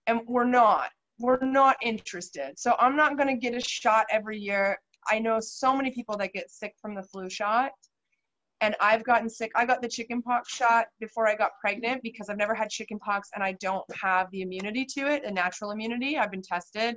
[0.06, 0.88] And we're not.
[1.18, 2.58] We're not interested.
[2.58, 4.78] So I'm not going to get a shot every year.
[5.10, 7.72] I know so many people that get sick from the flu shot.
[8.62, 9.52] And I've gotten sick.
[9.54, 13.44] I got the chickenpox shot before I got pregnant because I've never had chickenpox and
[13.44, 16.16] I don't have the immunity to it, a natural immunity.
[16.16, 16.96] I've been tested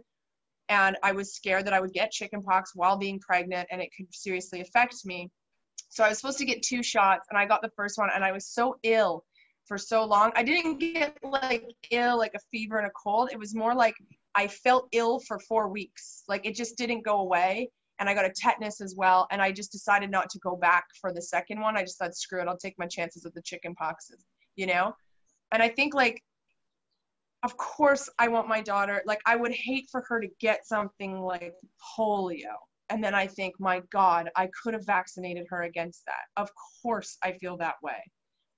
[0.69, 4.08] and I was scared that I would get chickenpox while being pregnant and it could
[4.13, 5.30] seriously affect me.
[5.89, 8.23] So I was supposed to get two shots and I got the first one and
[8.23, 9.23] I was so ill
[9.65, 10.32] for so long.
[10.36, 13.30] I didn't get like ill like a fever and a cold.
[13.32, 13.95] It was more like
[14.36, 16.23] I felt ill for 4 weeks.
[16.28, 19.52] Like it just didn't go away and I got a tetanus as well and I
[19.52, 21.78] just decided not to go back for the second one.
[21.78, 24.23] I just thought screw it, I'll take my chances with the chicken poxes,
[24.56, 24.95] you know?
[25.52, 26.21] And I think like
[27.43, 31.21] of course I want my daughter, like I would hate for her to get something
[31.21, 31.53] like
[31.97, 32.56] polio.
[32.89, 36.41] And then I think, my God, I could have vaccinated her against that.
[36.41, 36.49] Of
[36.82, 38.01] course I feel that way.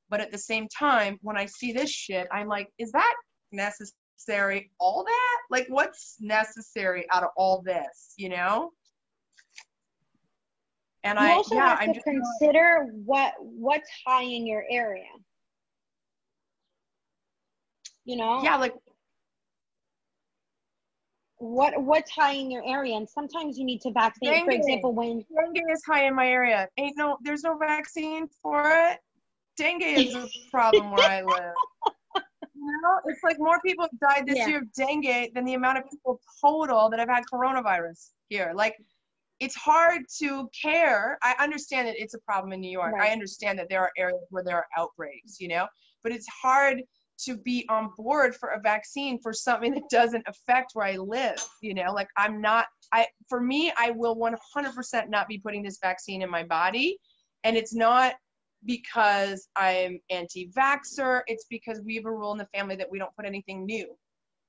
[0.09, 3.15] But at the same time, when I see this shit, I'm like, is that
[3.51, 4.71] necessary?
[4.79, 5.37] All that?
[5.49, 8.71] Like, what's necessary out of all this, you know?
[11.03, 14.65] And you I, also yeah, have I'm to just consider what what's high in your
[14.71, 15.05] area.
[18.05, 18.73] You know, yeah, like
[21.37, 24.45] what what's high in your area, and sometimes you need to vaccinate.
[24.45, 26.67] For example, when dengue is high in my area.
[26.77, 28.99] Ain't no, there's no vaccine for it.
[29.57, 31.55] Dengue is a problem where I live.
[32.55, 34.47] You know, it's like more people have died this Yeah.
[34.47, 38.53] year of dengue than the amount of people total that have had coronavirus here.
[38.55, 38.75] Like,
[39.41, 41.17] it's hard to care.
[41.21, 42.93] I understand that it's a problem in New York.
[42.93, 43.09] Right.
[43.09, 45.67] I understand that there are areas where there are outbreaks, you know,
[46.03, 46.81] but it's hard
[47.17, 51.37] to be on board for a vaccine for something that doesn't affect where I live,
[51.61, 55.79] you know, like I'm not I for me I will 100% not be putting this
[55.81, 56.97] vaccine in my body
[57.43, 58.15] and it's not
[58.65, 63.15] because I'm anti-vaxxer, it's because we have a rule in the family that we don't
[63.15, 63.95] put anything new.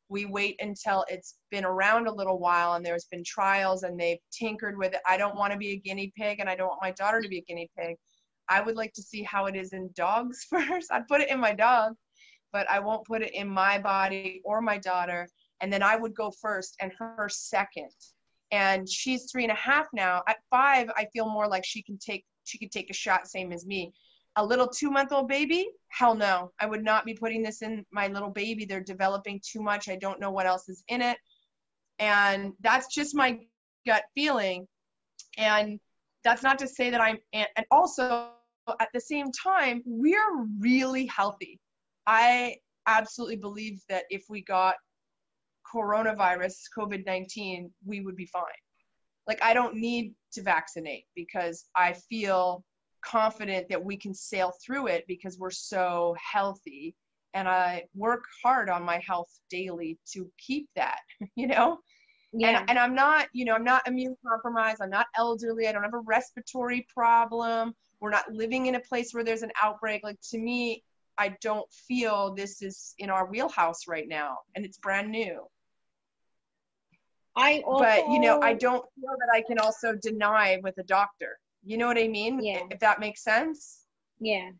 [0.08, 4.18] We wait until it's been around a little while and there's been trials and they've
[4.32, 5.00] tinkered with it.
[5.06, 7.28] I don't want to be a guinea pig and I don't want my daughter to
[7.28, 7.96] be a guinea pig.
[8.48, 10.92] I would like to see how it is in dogs first.
[10.92, 11.94] I'd put it in my dog,
[12.52, 15.28] but I won't put it in my body or my daughter.
[15.60, 17.90] And then I would go first and her second.
[18.52, 20.22] And she's three and a half now.
[20.28, 23.52] At five, I feel more like she can take she could take a shot, same
[23.52, 23.92] as me.
[24.36, 26.52] A little two month old baby, hell no.
[26.60, 28.64] I would not be putting this in my little baby.
[28.64, 29.88] They're developing too much.
[29.88, 31.18] I don't know what else is in it.
[31.98, 33.38] And that's just my
[33.86, 34.68] gut feeling.
[35.38, 35.80] And
[36.22, 38.30] that's not to say that I'm, and also
[38.80, 41.60] at the same time, we're really healthy.
[42.06, 44.74] I absolutely believe that if we got
[45.72, 48.44] coronavirus, COVID 19, we would be fine.
[49.26, 52.64] Like, I don't need to vaccinate because I feel
[53.04, 56.94] confident that we can sail through it because we're so healthy.
[57.34, 61.00] And I work hard on my health daily to keep that,
[61.36, 61.78] you know?
[62.32, 62.60] Yeah.
[62.60, 64.80] And, and I'm not, you know, I'm not immune compromised.
[64.80, 65.68] I'm not elderly.
[65.68, 67.74] I don't have a respiratory problem.
[68.00, 70.02] We're not living in a place where there's an outbreak.
[70.04, 70.82] Like to me,
[71.18, 75.46] I don't feel this is in our wheelhouse right now, and it's brand new.
[77.36, 80.82] I also, but you know, I don't feel that I can also deny with a
[80.84, 81.38] doctor.
[81.64, 82.42] You know what I mean?
[82.42, 82.60] Yeah.
[82.70, 83.82] If that makes sense.
[84.18, 84.50] Yeah.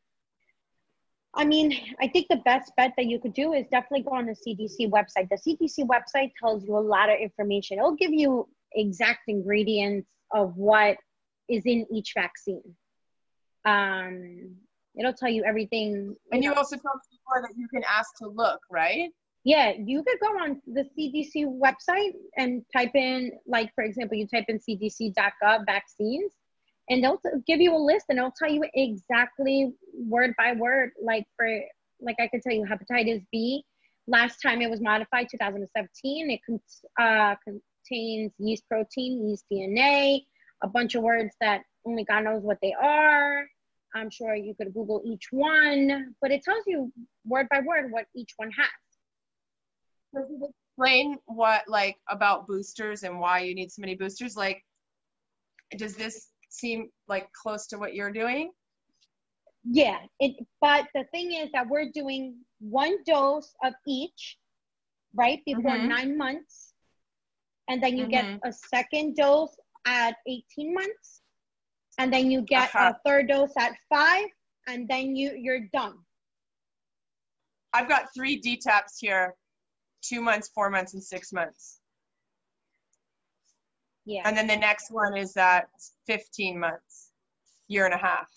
[1.35, 4.27] I mean, I think the best bet that you could do is definitely go on
[4.27, 5.29] the CDC website.
[5.29, 7.79] The CDC website tells you a lot of information.
[7.79, 10.97] It'll give you exact ingredients of what
[11.49, 12.75] is in each vaccine.
[13.66, 14.57] Um,
[14.99, 15.93] it'll tell you everything.
[15.93, 16.57] You and you know.
[16.57, 19.11] also told me before that you can ask to look, right?
[19.45, 24.27] Yeah, you could go on the CDC website and type in, like, for example, you
[24.27, 26.33] type in cdc.gov vaccines
[26.89, 31.25] and they'll give you a list and they'll tell you exactly word by word like
[31.37, 31.49] for
[32.01, 33.65] like i could tell you hepatitis b
[34.07, 36.61] last time it was modified 2017 it con-
[37.01, 40.21] uh, contains yeast protein yeast dna
[40.63, 43.45] a bunch of words that only god knows what they are
[43.97, 46.93] i'm sure you could google each one but it tells you
[47.27, 48.67] word by word what each one has
[50.15, 54.63] So explain what like about boosters and why you need so many boosters like
[55.77, 58.53] does this seem like close to what you're doing?
[59.65, 64.39] Yeah, it, but the thing is that we're doing one dose of each,
[65.15, 65.89] right, before mm-hmm.
[65.89, 66.73] nine months.
[67.69, 68.39] And then you mm-hmm.
[68.39, 69.57] get a second dose
[69.87, 71.23] at 18 months.
[71.99, 72.95] And then you get uh-huh.
[72.95, 74.27] a third dose at five.
[74.69, 75.95] And then you, you're done.
[77.73, 79.35] I've got three DTaPs here
[80.03, 81.79] two months, four months, and six months.
[84.05, 84.23] Yeah.
[84.25, 85.69] And then the next one is at
[86.07, 87.11] 15 months,
[87.69, 88.29] year and a half.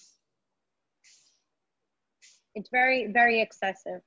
[2.56, 4.02] It's very, very excessive.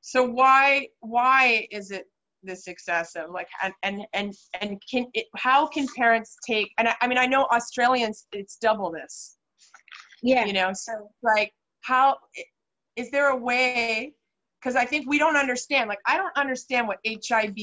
[0.00, 2.09] So why why is it
[2.42, 6.94] this of Like and and and, and can it, how can parents take and I,
[7.02, 9.36] I mean I know Australians it's double this.
[10.22, 10.44] Yeah.
[10.44, 12.16] You know, so like how
[12.96, 14.14] is there a way
[14.60, 15.88] because I think we don't understand.
[15.88, 17.56] Like I don't understand what HIV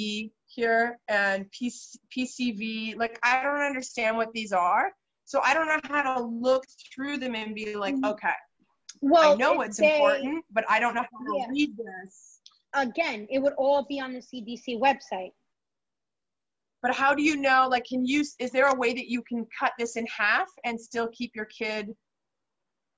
[0.48, 2.98] here and PC, PCV.
[2.98, 4.92] Like I don't understand what these are,
[5.26, 6.64] so I don't know how to look
[6.94, 8.06] through them and be like, mm-hmm.
[8.06, 8.34] okay,
[9.02, 11.46] well, I know it's they, important, but I don't know how to yeah.
[11.50, 12.40] read this.
[12.74, 15.32] Again, it would all be on the CDC website.
[16.82, 17.68] But how do you know?
[17.70, 18.24] Like, can you?
[18.40, 21.46] Is there a way that you can cut this in half and still keep your
[21.46, 21.96] kid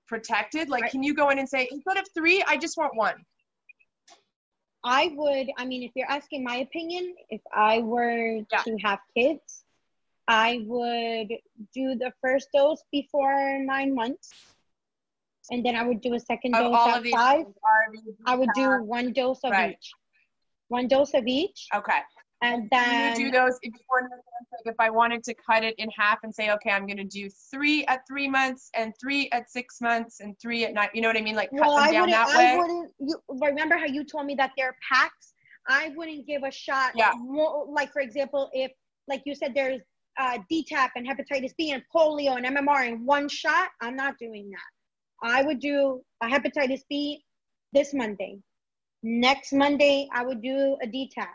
[0.08, 0.70] protected?
[0.70, 3.16] Like, can you go in and say instead of three, I just want one?
[4.84, 8.62] I would, I mean, if you're asking my opinion, if I were yeah.
[8.64, 9.66] to have kids,
[10.28, 11.30] I would
[11.74, 14.32] do the first dose before nine months.
[15.52, 17.46] And then I would do a second of dose at five.
[18.26, 19.72] I would do one dose of right.
[19.72, 19.92] each.
[20.68, 21.68] One dose of each.
[21.74, 22.00] Okay.
[22.42, 24.10] And then you do those before
[24.64, 27.30] if I wanted to cut it in half and say, okay, I'm going to do
[27.52, 30.88] three at three months and three at six months and three at nine.
[30.94, 31.36] You know what I mean?
[31.36, 32.48] Like cut well, them I down that way.
[32.48, 32.92] I wouldn't.
[33.00, 35.34] You remember how you told me that they're packs?
[35.68, 36.94] I wouldn't give a shot.
[36.96, 37.12] Yeah.
[37.18, 38.72] More, like for example, if
[39.08, 39.82] like you said, there's
[40.18, 43.70] uh, DTaP and hepatitis B and polio and MMR in one shot.
[43.82, 44.79] I'm not doing that.
[45.22, 47.24] I would do a hepatitis B
[47.74, 48.40] this Monday.
[49.04, 51.28] Next Monday, I would do a DTaP.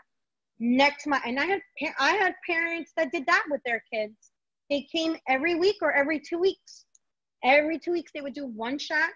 [0.57, 1.61] Next month and i had
[1.99, 4.31] i had parents that did that with their kids.
[4.69, 6.85] They came every week or every two weeks.
[7.43, 9.09] Every two weeks they would do one shot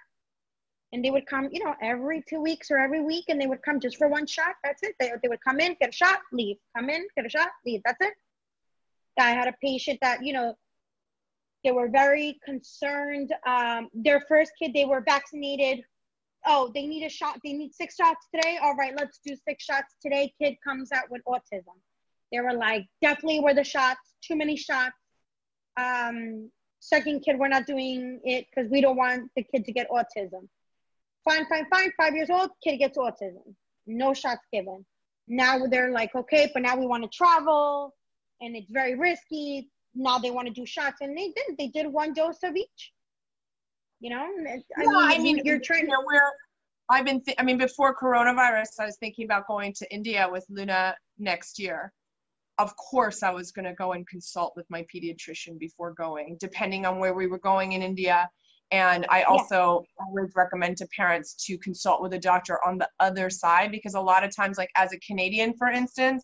[0.91, 3.61] and they would come you know every two weeks or every week and they would
[3.61, 4.55] come just for one shot.
[4.65, 4.95] That's it.
[4.99, 6.57] They, they would come in get a shot leave.
[6.75, 7.81] Come in get a shot leave.
[7.85, 8.13] That's it.
[9.17, 10.55] I had a patient that you know
[11.63, 15.83] they were very concerned um, their first kid they were vaccinated
[16.45, 18.57] oh, they need a shot, they need six shots today.
[18.61, 20.33] All right, let's do six shots today.
[20.41, 21.75] Kid comes out with autism.
[22.31, 24.95] They were like, definitely were the shots, too many shots.
[25.77, 26.49] Um,
[26.81, 30.47] Second kid, we're not doing it because we don't want the kid to get autism.
[31.27, 31.91] Fine, fine, fine.
[31.97, 33.53] Five years old, kid gets autism.
[33.85, 34.85] No shots given.
[35.27, 37.95] Now they're like, okay, but now we want to travel
[38.39, 39.69] and it's very risky.
[39.99, 41.57] Now they want to do shots and they didn't.
[41.57, 42.93] They did one dose of each.
[43.99, 45.83] You know, I yeah, mean, I mean, you're trying.
[45.83, 46.21] You know, we're.
[46.89, 47.21] I've been.
[47.21, 51.59] Th- I mean, before coronavirus, I was thinking about going to India with Luna next
[51.59, 51.91] year.
[52.57, 56.85] Of course, I was going to go and consult with my pediatrician before going, depending
[56.85, 58.29] on where we were going in India.
[58.71, 60.05] And I also yeah.
[60.05, 63.99] always recommend to parents to consult with a doctor on the other side because a
[63.99, 66.23] lot of times, like as a Canadian, for instance,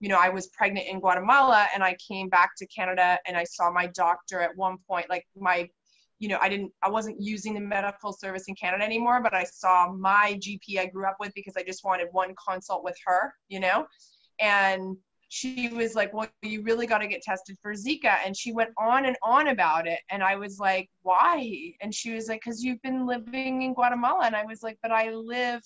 [0.00, 3.44] you know, I was pregnant in Guatemala and I came back to Canada and I
[3.44, 5.68] saw my doctor at one point, like my
[6.18, 9.44] you know, I didn't, I wasn't using the medical service in Canada anymore, but I
[9.44, 13.34] saw my GP I grew up with because I just wanted one consult with her,
[13.48, 13.86] you know,
[14.40, 14.96] and
[15.28, 18.16] she was like, well, you really got to get tested for Zika.
[18.24, 19.98] And she went on and on about it.
[20.10, 21.72] And I was like, why?
[21.80, 24.24] And she was like, because you've been living in Guatemala.
[24.24, 25.62] And I was like, but I live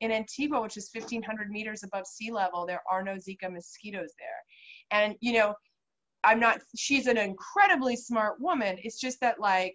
[0.00, 2.66] in Antigua, which is 1500 meters above sea level.
[2.66, 5.00] There are no Zika mosquitoes there.
[5.00, 5.54] And, you know,
[6.24, 8.76] I'm not, she's an incredibly smart woman.
[8.82, 9.74] It's just that, like,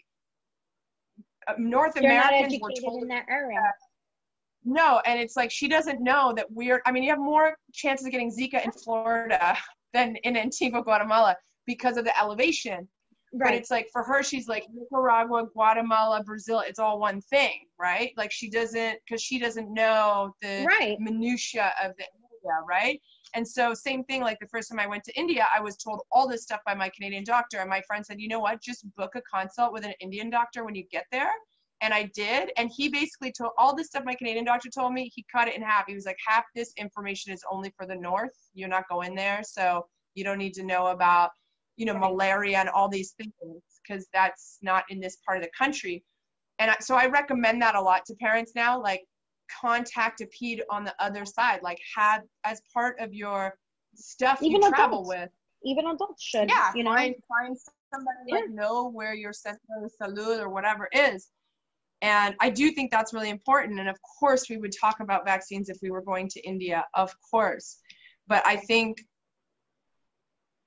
[1.47, 3.61] uh, North You're Americans were told in that area.
[4.63, 6.81] No, and it's like she doesn't know that we're.
[6.85, 9.57] I mean, you have more chances of getting Zika in Florida
[9.93, 12.87] than in Antigua, Guatemala, because of the elevation.
[13.33, 13.51] Right.
[13.51, 16.61] But it's like for her, she's like Nicaragua, Guatemala, Brazil.
[16.65, 18.11] It's all one thing, right?
[18.17, 20.99] Like she doesn't, because she doesn't know the right.
[20.99, 22.99] minutia of the area, right?
[23.33, 24.21] And so same thing.
[24.21, 26.75] Like the first time I went to India, I was told all this stuff by
[26.75, 28.61] my Canadian doctor, and my friend said, you know what?
[28.61, 31.31] Just book a consult with an Indian doctor when you get there
[31.81, 32.51] and I did.
[32.57, 35.55] And he basically told all this stuff my Canadian doctor told me, he cut it
[35.55, 35.85] in half.
[35.87, 38.37] He was like, half this information is only for the North.
[38.53, 39.41] You're not going there.
[39.43, 41.31] So you don't need to know about,
[41.77, 43.33] you know, malaria and all these things
[43.81, 46.03] because that's not in this part of the country.
[46.59, 49.03] And so I recommend that a lot to parents now, like
[49.61, 53.55] contact a ped on the other side, like have as part of your
[53.95, 55.09] stuff Even you travel adults.
[55.09, 55.29] with.
[55.63, 56.49] Even adults should.
[56.49, 57.57] Yeah, you know, find, find
[57.93, 58.35] somebody yeah.
[58.35, 61.29] like know where your center of salud or whatever is
[62.01, 63.79] and I do think that's really important.
[63.79, 67.13] And of course, we would talk about vaccines if we were going to India, of
[67.29, 67.77] course.
[68.27, 68.97] But I think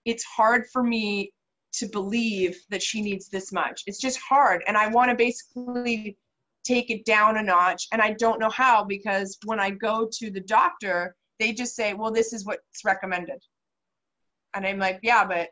[0.05, 1.33] it's hard for me
[1.75, 3.83] to believe that she needs this much.
[3.87, 4.63] It's just hard.
[4.67, 6.17] And I want to basically
[6.65, 7.89] take it down a notch.
[7.93, 11.95] And I don't know how because when I go to the doctor, they just say,
[11.95, 13.43] well, this is what's recommended.
[14.55, 15.49] And I'm like, yeah, but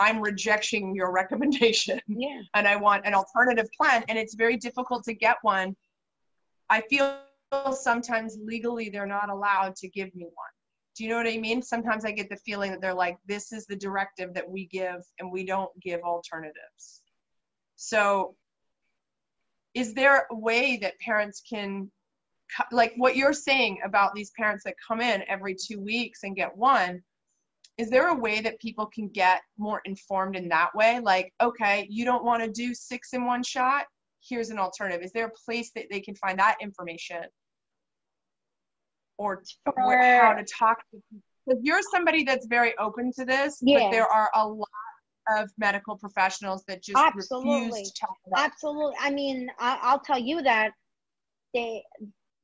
[0.00, 2.00] I'm rejecting your recommendation.
[2.08, 2.40] Yeah.
[2.54, 4.04] And I want an alternative plan.
[4.08, 5.76] And it's very difficult to get one.
[6.70, 7.18] I feel
[7.72, 10.57] sometimes legally they're not allowed to give me one.
[10.98, 11.62] Do you know what I mean?
[11.62, 15.00] Sometimes I get the feeling that they're like, this is the directive that we give
[15.20, 17.02] and we don't give alternatives.
[17.76, 18.34] So,
[19.74, 21.88] is there a way that parents can,
[22.72, 26.56] like what you're saying about these parents that come in every two weeks and get
[26.56, 27.00] one?
[27.76, 31.86] is there a way that people can get more informed in that way like okay
[31.88, 33.84] you don't want to do six in one shot
[34.20, 37.22] here's an alternative is there a place that they can find that information
[39.18, 39.42] or
[39.74, 41.00] where, how to talk to
[41.46, 43.78] because you're somebody that's very open to this yeah.
[43.78, 44.68] but there are a lot
[45.36, 47.66] of medical professionals that just absolutely.
[47.66, 50.70] refuse to talk about absolutely i mean I, will tell you that
[51.52, 51.82] they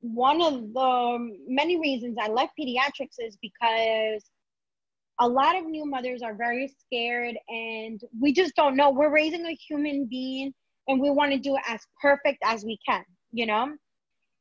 [0.01, 4.25] one of the many reasons i left pediatrics is because
[5.20, 8.91] a lot of new mothers are very scared and we just don't know.
[8.91, 10.53] We're raising a human being
[10.89, 13.75] and we want to do it as perfect as we can, you know?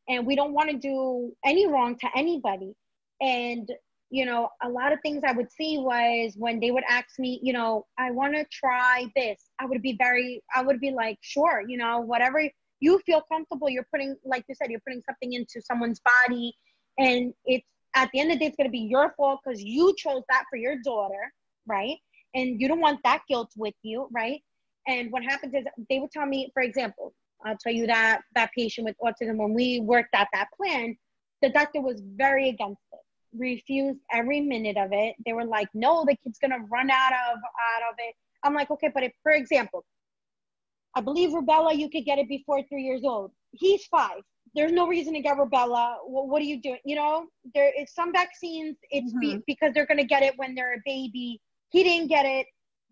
[0.10, 2.74] And we don't want to do any wrong to anybody.
[3.22, 3.70] And,
[4.10, 7.40] you know, a lot of things I would see was when they would ask me,
[7.42, 9.40] you know, I want to try this.
[9.60, 12.44] I would be very, I would be like, sure, you know, whatever
[12.80, 16.54] you feel comfortable, you're putting, like you said, you're putting something into someone's body
[16.98, 19.62] and it's at the end of the day, it's going to be your fault because
[19.62, 21.32] you chose that for your daughter,
[21.68, 21.98] right?
[22.36, 24.42] And you don't want that guilt with you, right?
[24.88, 27.14] And what happens is they would tell me, for example,
[27.46, 30.98] I'll tell you that that patient with autism, when we worked out that plan,
[31.42, 33.00] the doctor was very against it,
[33.38, 35.16] refused every minute of it.
[35.26, 38.16] They were like, no, the kid's gonna run out of out of it.
[38.44, 39.86] I'm like, okay, but if, for example,
[40.96, 43.32] I believe rubella, you could get it before three years old.
[43.52, 44.22] He's five
[44.56, 45.96] there's no reason to get rubella.
[46.06, 46.80] Well, what are you doing?
[46.86, 48.78] You know, there is some vaccines.
[48.92, 49.20] It's mm-hmm.
[49.20, 51.42] be, because they're gonna get it when they're a baby.
[51.70, 52.46] He didn't get it.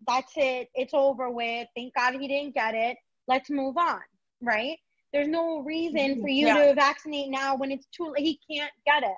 [0.06, 0.68] That's it.
[0.74, 1.68] It's over with.
[1.76, 2.96] Thank God he didn't get it.
[3.28, 4.00] Let's move on.
[4.42, 4.78] Right?
[5.12, 6.66] There's no reason for you yeah.
[6.66, 8.24] to vaccinate now when it's too late.
[8.24, 9.16] He can't get it.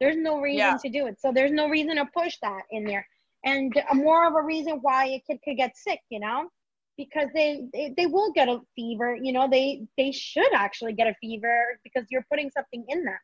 [0.00, 0.76] There's no reason yeah.
[0.82, 1.20] to do it.
[1.20, 3.06] So there's no reason to push that in there.
[3.44, 6.00] And more of a reason why a kid could get sick.
[6.10, 6.48] You know.
[6.96, 11.06] because they, they they will get a fever you know they they should actually get
[11.06, 13.18] a fever because you're putting something in them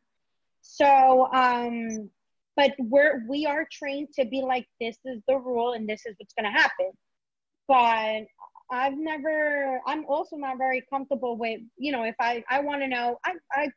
[0.63, 2.11] so um
[2.57, 6.15] but we're we are trained to be like this is the rule and this is
[6.19, 6.91] what's going to happen
[7.69, 8.27] but
[8.71, 12.89] i've never i'm also not very comfortable with you know if i i want to
[12.89, 13.69] know i i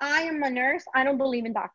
[0.00, 1.74] i am a nurse i don't believe in doctors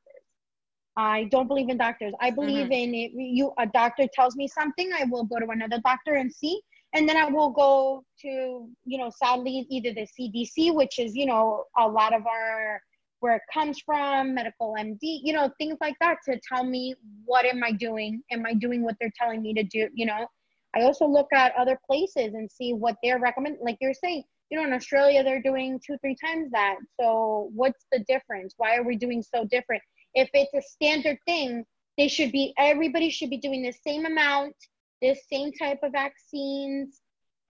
[0.95, 2.13] I don't believe in doctors.
[2.21, 2.71] I believe mm-hmm.
[2.71, 3.11] in it.
[3.15, 6.61] You, a doctor tells me something, I will go to another doctor and see
[6.93, 11.25] and then I will go to, you know, sadly, either the CDC, which is, you
[11.25, 12.81] know, a lot of our
[13.19, 16.93] where it comes from, medical MD, you know, things like that to tell me
[17.25, 18.21] what am I doing?
[18.31, 19.87] Am I doing what they're telling me to do?
[19.93, 20.27] You know,
[20.75, 23.63] I also look at other places and see what they're recommending.
[23.63, 26.77] Like you're saying, you know, in Australia they're doing two, three times that.
[26.99, 28.53] So what's the difference?
[28.57, 29.83] Why are we doing so different?
[30.15, 31.65] If it's a standard thing,
[31.97, 34.55] they should be everybody should be doing the same amount
[35.01, 37.01] the same type of vaccines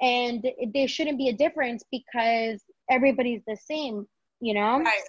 [0.02, 4.06] and there shouldn't be a difference because everybody's the same
[4.42, 5.02] you know right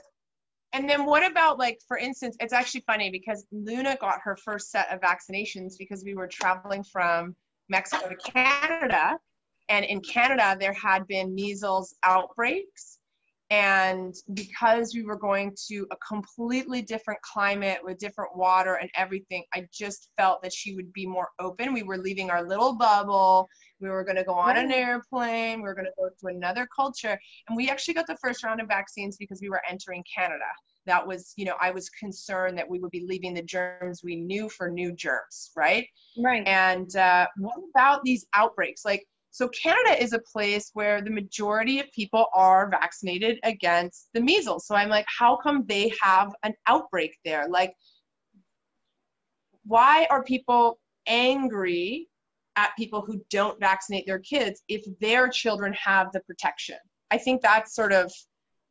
[0.73, 4.71] and then what about like for instance it's actually funny because luna got her first
[4.71, 7.35] set of vaccinations because we were traveling from
[7.69, 9.19] mexico to canada
[9.69, 12.99] and in canada there had been measles outbreaks
[13.51, 19.45] and because we were going to a completely different climate with different water and everything,
[19.55, 21.75] I just felt that she would be more open.
[21.75, 23.49] We were leaving our little bubble.
[23.81, 25.59] We were going to go on an airplane.
[25.59, 27.19] We were going to go to another culture.
[27.49, 30.45] And we actually got the first round of vaccines because we were entering Canada.
[30.87, 34.17] That was, you know, I was concerned that we would be leaving the germs we
[34.17, 35.87] knew for new germs, right?
[36.19, 36.47] Right.
[36.47, 38.85] And uh, what about these outbreaks?
[38.85, 44.21] Like, so Canada is a place where the majority of people are vaccinated against the
[44.21, 44.65] measles.
[44.67, 47.49] So I'm like, how come they have an outbreak there?
[47.49, 47.75] Like,
[49.65, 50.79] why are people
[51.09, 52.09] angry
[52.55, 56.77] at people who don't vaccinate their kids if their children have the protection?
[57.11, 58.13] I think that's sort of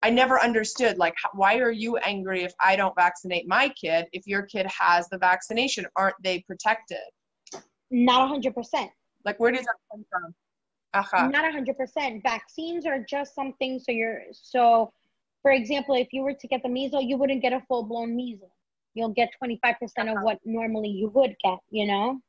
[0.03, 4.27] I never understood like why are you angry if I don't vaccinate my kid if
[4.27, 6.97] your kid has the vaccination aren't they protected?
[7.89, 8.89] Not 100%.
[9.25, 10.35] Like where does that come from?
[10.93, 11.27] uh-huh.
[11.27, 14.91] not 100% vaccines are just something so you're so
[15.41, 18.51] for example if you were to get the measles you wouldn't get a full-blown measles
[18.93, 20.17] you'll get 25% uh-huh.
[20.17, 22.19] of what normally you would get you know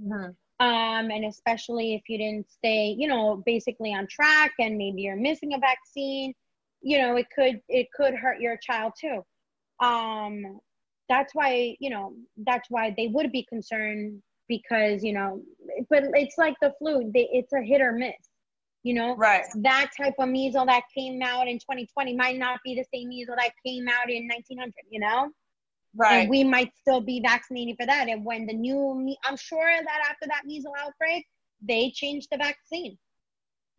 [0.00, 0.66] mm-hmm.
[0.66, 5.16] um, and especially if you didn't stay you know basically on track and maybe you're
[5.16, 6.32] missing a vaccine
[6.82, 9.22] you know it could it could hurt your child too.
[9.84, 10.58] Um,
[11.08, 12.14] that's why you know
[12.46, 15.42] that's why they would be concerned because you know
[15.90, 18.14] but it's like the flu they, it's a hit or miss
[18.84, 19.16] you know?
[19.16, 19.44] Right.
[19.56, 23.36] That type of measles that came out in 2020 might not be the same measles
[23.38, 25.30] that came out in 1900 you know?
[25.96, 26.20] Right.
[26.20, 28.08] and we might still be vaccinated for that.
[28.08, 31.26] And when the new i'm sure that after that measles outbreak
[31.60, 32.96] they changed the vaccine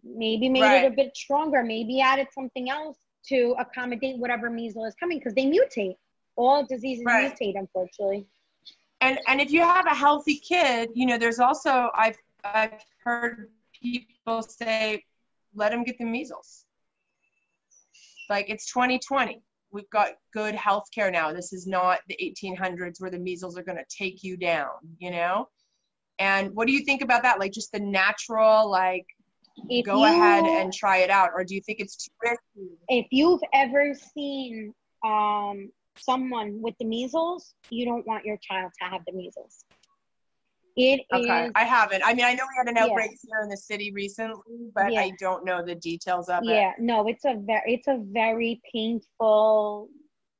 [0.03, 0.85] maybe made right.
[0.85, 2.97] it a bit stronger maybe added something else
[3.27, 5.95] to accommodate whatever measles is coming because they mutate.
[6.35, 7.33] All diseases right.
[7.33, 8.25] mutate unfortunately.
[9.01, 13.49] And and if you have a healthy kid you know there's also i've i've heard
[13.81, 15.03] people say
[15.55, 16.65] let them get the measles.
[18.29, 19.41] Like it's 2020
[19.71, 21.31] we've got good health care now.
[21.31, 25.11] This is not the 1800s where the measles are going to take you down you
[25.11, 25.47] know?
[26.19, 27.39] And what do you think about that?
[27.39, 29.05] Like just the natural like
[29.69, 32.69] if go you, ahead and try it out or do you think it's too risky
[32.87, 34.73] if you've ever seen
[35.05, 35.69] um
[36.01, 39.65] someone with the measles, you don't want your child to have the measles.
[40.75, 42.03] It okay, is, I haven't.
[42.05, 43.25] I mean, I know we had an outbreak yes.
[43.27, 45.01] here in the city recently, but yeah.
[45.01, 46.55] I don't know the details of yeah, it.
[46.55, 49.89] Yeah, no, it's a very, it's a very painful,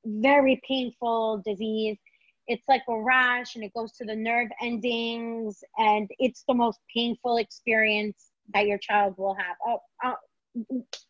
[0.06, 1.98] very painful disease.
[2.48, 6.80] It's like a rash, and it goes to the nerve endings, and it's the most
[6.96, 9.56] painful experience that your child will have.
[9.66, 10.16] Oh, oh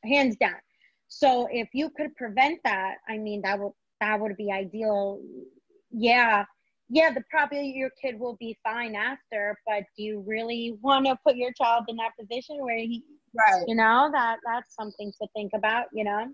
[0.03, 0.59] hands down.
[1.07, 5.19] So if you could prevent that, I mean, that would that would be ideal.
[5.91, 6.45] Yeah,
[6.89, 11.17] yeah, the probably your kid will be fine after, but do you really want to
[11.25, 13.03] put your child in that position where he,
[13.35, 13.63] right?
[13.67, 15.85] You know that that's something to think about.
[15.93, 16.27] You know.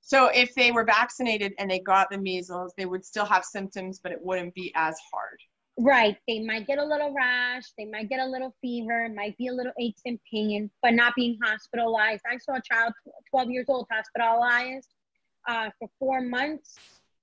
[0.00, 4.00] So if they were vaccinated and they got the measles, they would still have symptoms,
[4.02, 5.38] but it wouldn't be as hard.
[5.76, 6.16] Right.
[6.28, 7.64] They might get a little rash.
[7.76, 9.08] They might get a little fever.
[9.14, 12.22] Might be a little aches and pain, but not being hospitalized.
[12.30, 12.92] I saw a child,
[13.30, 14.88] 12 years old, hospitalized
[15.48, 16.76] uh, for four months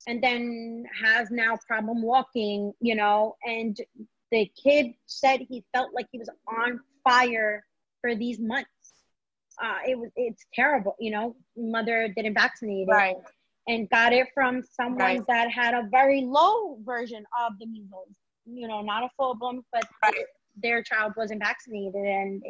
[0.07, 3.77] and then has now problem walking, you know, and
[4.31, 7.63] the kid said he felt like he was on fire
[8.01, 8.69] for these months.
[9.61, 11.35] Uh, it was it's terrible, you know.
[11.55, 13.15] Mother didn't vaccinate it right.
[13.67, 15.27] and got it from someone right.
[15.27, 18.15] that had a very low version of the measles.
[18.53, 20.13] You know, not a full blown, but right.
[20.61, 22.43] their child wasn't vaccinated, and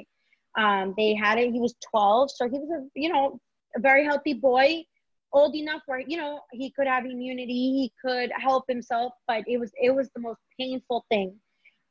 [0.57, 1.53] Um, they had it.
[1.53, 3.39] He was 12, so he was a you know
[3.75, 4.83] a very healthy boy,
[5.31, 9.13] old enough where you know he could have immunity, he could help himself.
[9.27, 11.39] But it was it was the most painful thing.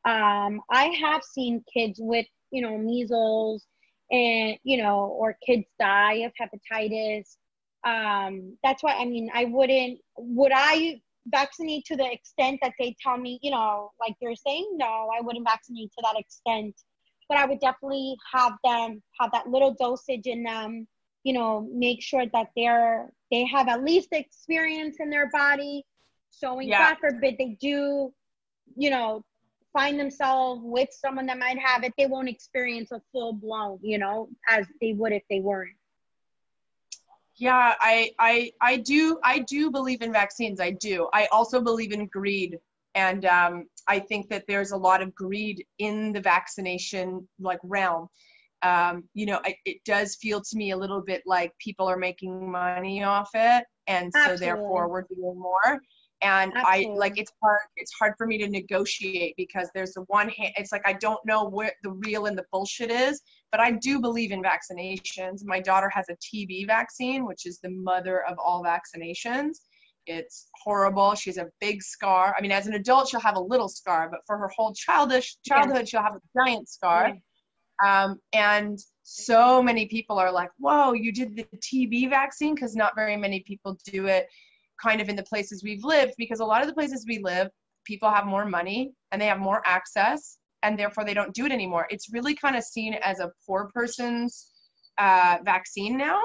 [0.04, 3.66] Um, I have seen kids with you know measles
[4.10, 7.36] and you know or kids die of hepatitis.
[7.84, 11.00] Um, that's why I mean I wouldn't would I
[11.30, 15.20] vaccinate to the extent that they tell me, you know, like you're saying, no, I
[15.20, 16.74] wouldn't vaccinate to that extent
[17.30, 20.86] but I would definitely have them have that little dosage in them,
[21.22, 25.86] you know, make sure that they're they have at least experience in their body.
[26.30, 26.90] So when yeah.
[26.90, 28.12] God forbid they do,
[28.76, 29.24] you know,
[29.72, 33.98] find themselves with someone that might have it, they won't experience a full blown, you
[33.98, 35.76] know, as they would if they weren't.
[37.40, 40.60] Yeah, I I I do I do believe in vaccines.
[40.60, 41.08] I do.
[41.12, 42.58] I also believe in greed
[42.94, 48.08] and um, I think that there's a lot of greed in the vaccination like realm.
[48.62, 51.96] Um, you know, it, it, does feel to me a little bit like people are
[51.96, 54.46] making money off it, and so Absolutely.
[54.46, 55.80] therefore we're doing more.
[56.22, 56.92] And Absolutely.
[56.92, 57.60] I like it's hard.
[57.76, 60.52] It's hard for me to negotiate because there's the one hand.
[60.56, 64.00] It's like I don't know what the real and the bullshit is, but I do
[64.00, 65.44] believe in vaccinations.
[65.44, 69.60] My daughter has a TB vaccine, which is the mother of all vaccinations
[70.06, 71.14] it's horrible.
[71.14, 72.34] She has a big scar.
[72.36, 75.36] I mean, as an adult, she'll have a little scar, but for her whole childish
[75.46, 77.14] childhood, she'll have a giant scar.
[77.84, 82.94] Um, and so many people are like, "Whoa, you did the TB vaccine?" Because not
[82.94, 84.28] very many people do it,
[84.82, 86.14] kind of in the places we've lived.
[86.18, 87.48] Because a lot of the places we live,
[87.84, 91.52] people have more money and they have more access, and therefore they don't do it
[91.52, 91.86] anymore.
[91.90, 94.50] It's really kind of seen as a poor person's
[94.98, 96.20] uh, vaccine now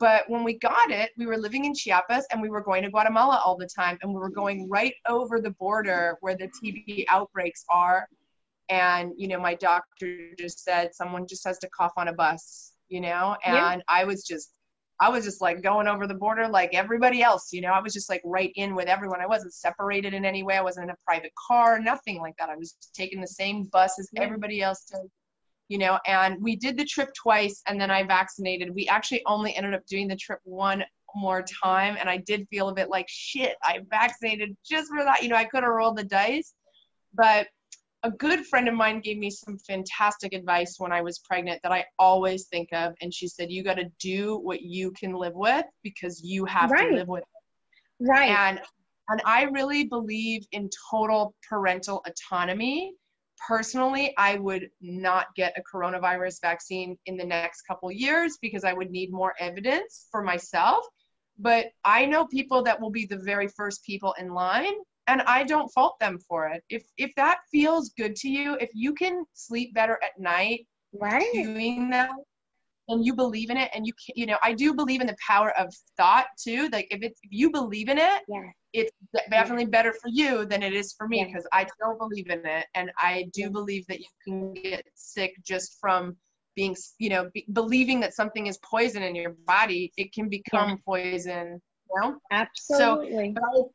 [0.00, 2.90] but when we got it, we were living in Chiapas and we were going to
[2.90, 3.98] Guatemala all the time.
[4.00, 8.08] And we were going right over the border where the TB outbreaks are.
[8.70, 12.72] And, you know, my doctor just said someone just has to cough on a bus,
[12.88, 13.36] you know?
[13.44, 13.94] And yeah.
[13.94, 14.52] I was just,
[15.00, 17.72] I was just like going over the border like everybody else, you know?
[17.72, 19.20] I was just like right in with everyone.
[19.20, 20.56] I wasn't separated in any way.
[20.56, 22.50] I wasn't in a private car, nothing like that.
[22.50, 25.10] I was taking the same bus as everybody else did
[25.70, 28.74] you know, and we did the trip twice and then I vaccinated.
[28.74, 30.82] We actually only ended up doing the trip one
[31.14, 35.22] more time and I did feel a bit like shit, I vaccinated just for that.
[35.22, 36.54] You know, I could have rolled the dice.
[37.14, 37.46] But
[38.02, 41.72] a good friend of mine gave me some fantastic advice when I was pregnant that
[41.72, 42.94] I always think of.
[43.00, 46.70] And she said, You got to do what you can live with because you have
[46.70, 46.88] right.
[46.88, 48.08] to live with it.
[48.08, 48.30] Right.
[48.30, 48.60] And
[49.08, 52.94] and I really believe in total parental autonomy
[53.46, 58.72] personally, I would not get a coronavirus vaccine in the next couple years because I
[58.72, 60.84] would need more evidence for myself.
[61.38, 64.74] But I know people that will be the very first people in line,
[65.06, 66.62] and I don't fault them for it.
[66.68, 71.32] If if that feels good to you, if you can sleep better at night right.
[71.32, 72.10] doing that,
[72.88, 75.50] and you believe in it, and you you know, I do believe in the power
[75.58, 76.68] of thought too.
[76.72, 78.92] Like if it's if you believe in it, yeah it's
[79.30, 81.60] definitely better for you than it is for me because yeah.
[81.60, 83.48] I don't believe in it, and I do yeah.
[83.48, 86.16] believe that you can get sick just from
[86.54, 89.92] being, you know, be, believing that something is poison in your body.
[89.96, 90.76] It can become yeah.
[90.84, 91.60] poison.
[91.90, 92.16] You know?
[92.30, 93.34] Absolutely.
[93.36, 93.72] So,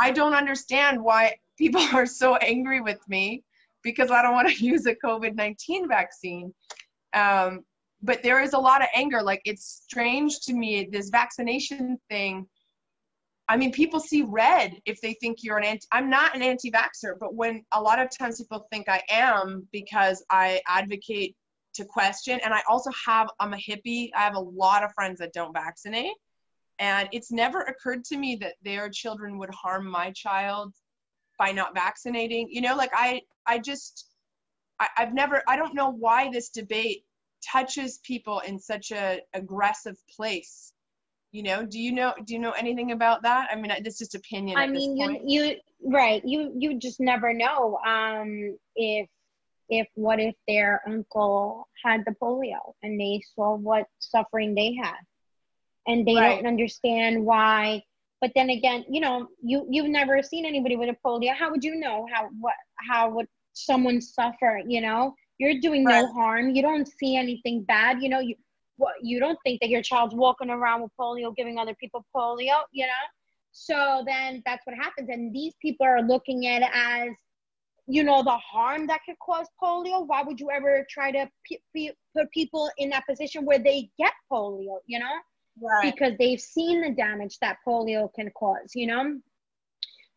[0.00, 3.44] I, don't understand why people are so angry with me
[3.82, 6.52] because I don't want to use a COVID nineteen vaccine.
[7.14, 7.60] Um,
[8.02, 9.22] but there is a lot of anger.
[9.22, 12.46] Like it's strange to me this vaccination thing
[13.50, 15.84] I mean, people see red if they think you're an anti.
[15.90, 20.24] I'm not an anti-vaxxer, but when a lot of times people think I am because
[20.30, 21.34] I advocate
[21.74, 24.10] to question, and I also have, I'm a hippie.
[24.16, 26.12] I have a lot of friends that don't vaccinate,
[26.80, 30.74] and it's never occurred to me that their children would harm my child
[31.38, 32.48] by not vaccinating.
[32.50, 34.08] You know, like I, I just,
[34.80, 37.04] I, I've never, I don't know why this debate
[37.46, 40.72] touches people in such a aggressive place.
[41.32, 43.50] You know do you know do you know anything about that?
[43.52, 47.78] I mean it's just opinion i mean you you right you you just never know
[47.86, 49.08] um if
[49.68, 54.98] if what if their uncle had the polio and they saw what suffering they had
[55.86, 56.36] and they right.
[56.36, 57.82] don't understand why.
[58.20, 61.64] But then again you know you you've never seen anybody with a polio how would
[61.64, 62.54] you know how what
[62.88, 65.14] how would someone suffer you know?
[65.38, 66.02] You're doing right.
[66.02, 66.50] no harm.
[66.50, 68.20] You don't see anything bad you know?
[68.20, 68.34] You
[68.76, 72.60] what you don't think that your child's walking around with polio giving other people polio
[72.72, 73.06] you know?
[73.52, 75.08] So then that's what happens.
[75.08, 77.10] And these people are looking at it as
[77.86, 80.06] you know the harm that could cause polio.
[80.06, 84.12] Why would you ever try to p- put people in that position where they get
[84.30, 85.16] polio you know
[85.60, 85.92] right.
[85.92, 89.18] because they've seen the damage that polio can cause you know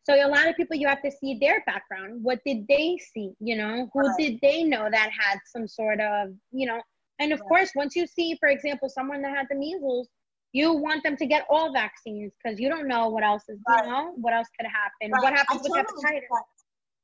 [0.04, 3.32] so a lot of people you have to see their background what did they see
[3.40, 4.18] you know who right.
[4.18, 6.82] did they know that had some sort of you know
[7.20, 10.10] And of course, once you see, for example, someone that had the measles,
[10.52, 13.86] you want them to get all vaccines because you don't know what else is, right.
[13.86, 15.12] you know, what else could happen.
[15.22, 16.28] What happens I with totally hepatitis?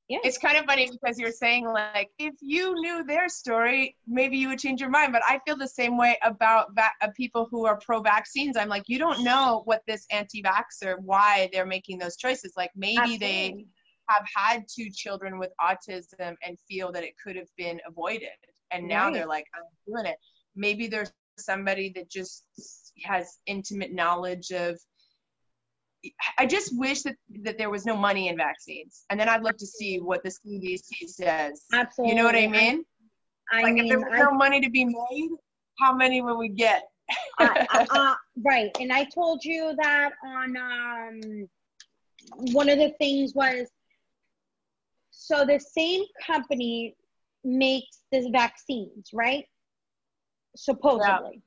[0.10, 0.18] Yeah.
[0.24, 4.48] It's kind of funny because you're saying like if you knew their story, maybe you
[4.50, 5.14] would change your mind.
[5.14, 8.58] But I feel the same way about va- uh, people who are pro-vaccines.
[8.58, 12.54] I'm like, you don't know what this anti-vaxxer why they're making those choices.
[12.58, 13.28] Like maybe Absolutely.
[13.28, 13.66] they
[14.10, 18.30] have had two children with autism and feel that it could have been avoided,
[18.72, 19.14] and now right.
[19.14, 20.18] they're like, I'm doing it.
[20.56, 22.44] Maybe there's somebody that just
[23.04, 24.80] has intimate knowledge of
[26.38, 29.06] I just wish that, that there was no money in vaccines.
[29.10, 31.66] And then I'd love to see what the CDC says.
[31.74, 32.12] Absolutely.
[32.12, 32.86] You know what I mean?
[33.52, 35.30] I, like mean, if there was I, no money to be made,
[35.80, 36.84] how many would we get?
[37.40, 38.72] uh, uh, right.
[38.80, 41.50] And I told you that on um,
[42.54, 43.68] one of the things was
[45.12, 46.96] so the same company
[47.44, 49.46] makes this vaccines, right?
[50.56, 51.42] Supposedly.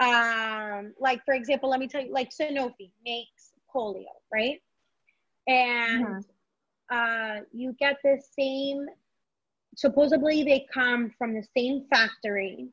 [0.00, 4.60] Um, like for example, let me tell you, like Sanofi makes polio, right?
[5.46, 6.96] And mm-hmm.
[6.96, 8.86] uh, you get the same,
[9.76, 12.68] supposedly they come from the same factory.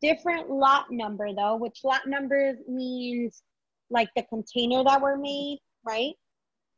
[0.00, 3.42] Different lot number though, which lot number means
[3.90, 6.14] like the container that were made, right?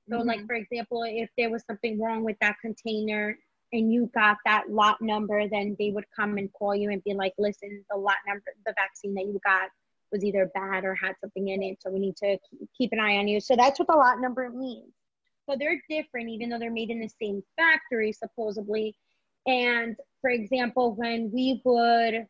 [0.09, 0.29] So, mm-hmm.
[0.29, 3.37] like for example, if there was something wrong with that container
[3.73, 7.15] and you got that lot number, then they would come and call you and be
[7.15, 9.71] like, "Listen, the lot number, the vaccine that you got
[10.13, 11.79] was either bad or had something in it.
[11.81, 12.39] So we need to
[12.77, 13.41] keep an eye on you.
[13.41, 14.93] So that's what the lot number means.
[15.49, 18.95] So they're different, even though they're made in the same factory, supposedly.
[19.47, 22.27] And for example, when we would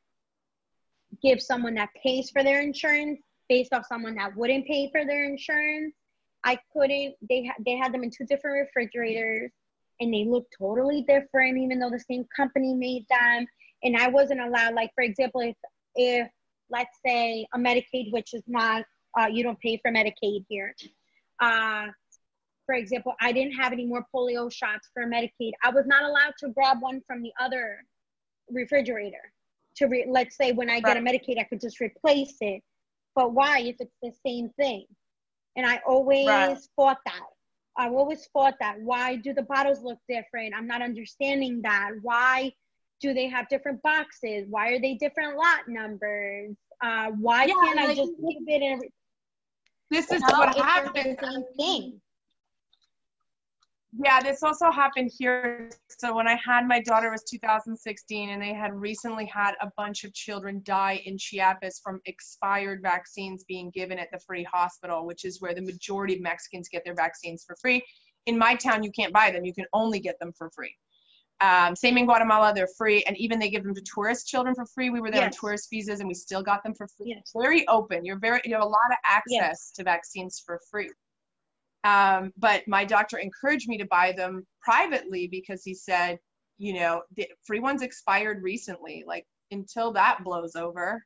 [1.23, 5.25] give someone that pays for their insurance based off someone that wouldn't pay for their
[5.25, 5.95] insurance,
[6.45, 7.17] I couldn't.
[7.29, 9.51] They had they had them in two different refrigerators,
[10.01, 13.47] and they look totally different, even though the same company made them.
[13.83, 14.75] And I wasn't allowed.
[14.75, 15.57] Like for example, if
[15.95, 16.29] if
[16.71, 18.85] let's say a Medicaid, which is not,
[19.19, 20.75] uh, you don't pay for Medicaid here.
[21.41, 21.87] Uh,
[22.67, 25.53] for example, I didn't have any more polio shots for Medicaid.
[25.65, 27.79] I was not allowed to grab one from the other
[28.51, 29.33] refrigerator.
[29.77, 32.63] To re- let's say when I get a Medicaid, I could just replace it.
[33.15, 34.85] But why if it's the same thing?
[35.57, 36.59] And I always right.
[36.77, 37.27] fought that.
[37.79, 38.81] I always fought that.
[38.81, 40.53] Why do the bottles look different?
[40.55, 41.93] I'm not understanding that.
[42.03, 42.53] Why
[43.01, 44.47] do they have different boxes?
[44.51, 46.57] Why are they different lot numbers?
[46.83, 48.81] Uh, why yeah, can't like, I just leave it in?
[49.91, 51.17] This is what happened.
[51.21, 52.01] Same thing.
[54.01, 55.71] Yeah, this also happened here.
[55.89, 60.05] So when I had my daughter was 2016, and they had recently had a bunch
[60.05, 65.25] of children die in Chiapas from expired vaccines being given at the free hospital, which
[65.25, 67.83] is where the majority of Mexicans get their vaccines for free.
[68.27, 70.75] In my town, you can't buy them; you can only get them for free.
[71.41, 74.67] Um, same in Guatemala, they're free, and even they give them to tourist children for
[74.67, 74.91] free.
[74.91, 75.35] We were there yes.
[75.35, 77.15] on tourist visas, and we still got them for free.
[77.17, 77.33] Yes.
[77.37, 78.05] Very open.
[78.05, 79.73] You're very you have a lot of access yes.
[79.75, 80.89] to vaccines for free.
[81.89, 86.19] Um, but my doctor encouraged me to buy them privately because he said,
[86.59, 89.05] you know, the free ones expired recently.
[89.07, 91.03] Like until that blows over,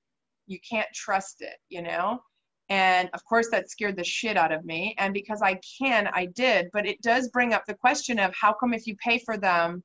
[0.46, 1.56] you can't trust it.
[1.68, 2.20] You know.
[2.68, 4.94] And of course, that scared the shit out of me.
[4.98, 6.68] And because I can, I did.
[6.72, 9.82] But it does bring up the question of how come if you pay for them,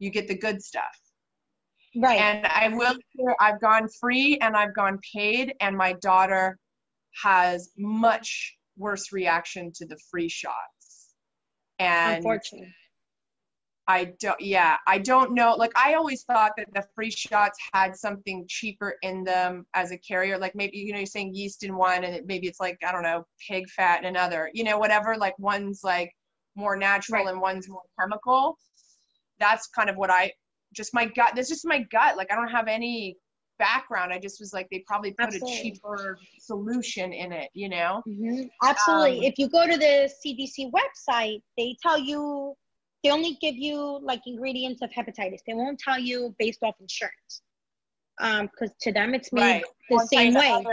[0.00, 0.96] you get the good stuff.
[1.94, 2.20] Right.
[2.20, 2.96] And I will
[3.40, 6.58] I've gone free and I've gone paid, and my daughter
[7.22, 11.14] has much worse reaction to the free shots.
[11.78, 12.74] And unfortunately.
[13.88, 15.54] I don't yeah, I don't know.
[15.54, 19.98] Like I always thought that the free shots had something cheaper in them as a
[19.98, 20.38] carrier.
[20.38, 22.90] Like maybe you know you're saying yeast in one and it, maybe it's like, I
[22.90, 24.50] don't know, pig fat in another.
[24.54, 26.10] You know, whatever, like one's like
[26.56, 27.32] more natural right.
[27.32, 28.58] and one's more chemical
[29.38, 30.32] that's kind of what I
[30.74, 31.34] just my gut.
[31.34, 32.16] This is just my gut.
[32.16, 33.16] Like I don't have any
[33.58, 34.12] background.
[34.12, 35.58] I just was like they probably put Absolutely.
[35.58, 37.50] a cheaper solution in it.
[37.54, 38.02] You know.
[38.08, 38.44] Mm-hmm.
[38.62, 39.18] Absolutely.
[39.18, 42.54] Um, if you go to the CDC website, they tell you
[43.02, 45.40] they only give you like ingredients of hepatitis.
[45.46, 47.42] They won't tell you based off insurance.
[48.18, 49.64] Um, because to them it's made right.
[49.90, 50.64] the One same way.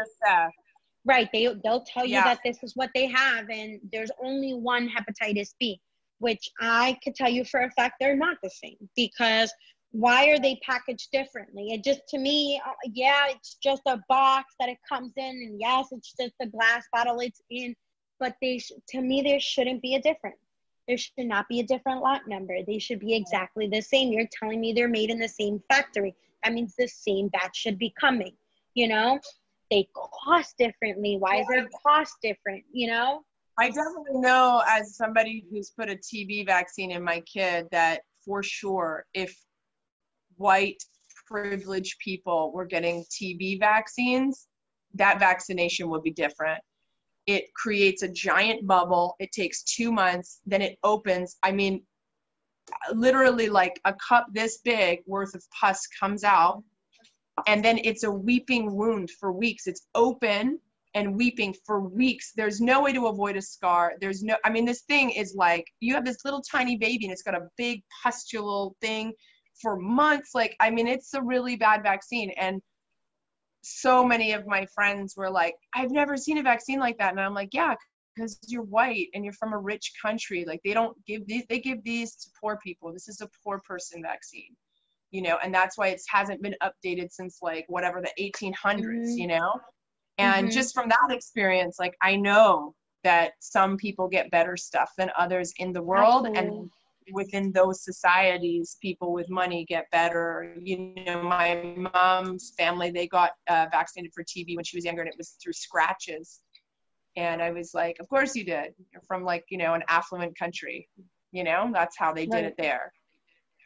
[1.06, 1.28] Right.
[1.34, 2.24] They they'll tell you yeah.
[2.24, 5.80] that this is what they have, and there's only one hepatitis B
[6.24, 9.54] which I could tell you for a fact they're not the same because
[9.94, 11.72] why are they packaged differently?
[11.72, 15.62] It just to me, uh, yeah, it's just a box that it comes in, and
[15.62, 17.76] yes, it's just a glass bottle it's in,
[18.20, 20.38] but they sh- to me there shouldn't be a difference.
[20.88, 22.58] There should not be a different lot number.
[22.66, 24.12] They should be exactly the same.
[24.12, 26.16] You're telling me they're made in the same factory.
[26.44, 28.34] That means the same batch should be coming.
[28.74, 29.20] You know,
[29.70, 31.18] they cost differently.
[31.20, 32.64] Why is their cost different?
[32.74, 33.24] You know.
[33.60, 38.42] I definitely know as somebody who's put a TB vaccine in my kid that for
[38.42, 39.38] sure if
[40.38, 40.84] white
[41.28, 44.48] privileged people were getting TB vaccines,
[44.96, 46.62] that vaccination would be different.
[47.26, 49.16] It creates a giant bubble.
[49.20, 51.38] It takes two months, then it opens.
[51.42, 51.82] I mean,
[52.94, 56.64] literally like a cup this big worth of pus comes out
[57.48, 60.60] and then it's a weeping wound for weeks it's open
[60.96, 64.66] and weeping for weeks there's no way to avoid a scar there's no i mean
[64.66, 67.84] this thing is like you have this little tiny baby and it's got a big
[68.02, 69.12] pustule thing
[69.64, 72.32] for months like i mean it's a really bad vaccine.
[72.38, 72.62] And
[73.64, 77.12] so many of my friends were like i've never seen a vaccine like that.
[77.12, 77.74] And i'm like yeah
[78.16, 80.46] because you're white and you're from a rich country.
[80.46, 82.94] Like they don't give these they give these to poor people.
[82.94, 84.56] This is a poor person vaccine.
[85.10, 89.18] You know and that's why it hasn't been updated since like whatever the 1800s mm-hmm.
[89.18, 89.54] you know?
[90.20, 90.54] And mm-hmm.
[90.54, 95.54] just from that experience like i know that some people get better stuff than others
[95.58, 96.26] in the world.
[96.26, 96.40] Absolutely.
[96.40, 96.72] and
[97.12, 103.32] within those societies people with money get better you know my mom's family they got
[103.50, 106.42] uh, vaccinated for tb when she was younger and it was through scratches
[107.16, 108.74] and I was like, of course you did.
[108.92, 110.90] You're from like, you know, an affluent country.
[111.32, 112.46] You know, that's how they did right.
[112.46, 112.92] it there.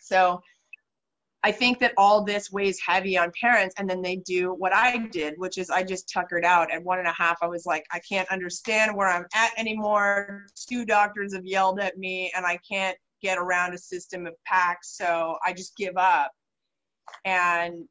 [0.01, 0.41] So
[1.43, 4.97] I think that all this weighs heavy on parents, and then they do what I
[5.11, 6.71] did, which is I just tuckered out.
[6.71, 10.45] At one and a half, I was like, I can't understand where I'm at anymore.
[10.67, 14.95] Two doctors have yelled at me, and I can't get around a system of packs,
[14.97, 16.31] so I just give up.
[17.25, 17.85] And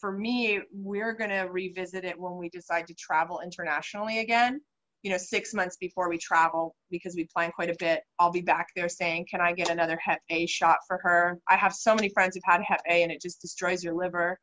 [0.00, 4.60] for me, we're going to revisit it when we decide to travel internationally again
[5.02, 8.40] you know, six months before we travel, because we plan quite a bit, I'll be
[8.40, 11.38] back there saying, Can I get another Hep A shot for her?
[11.48, 14.38] I have so many friends who've had Hep A and it just destroys your liver.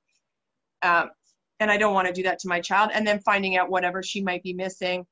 [0.82, 1.10] Um,
[1.60, 2.92] and I don't want to do that to my child.
[2.94, 5.06] And then finding out whatever she might be missing,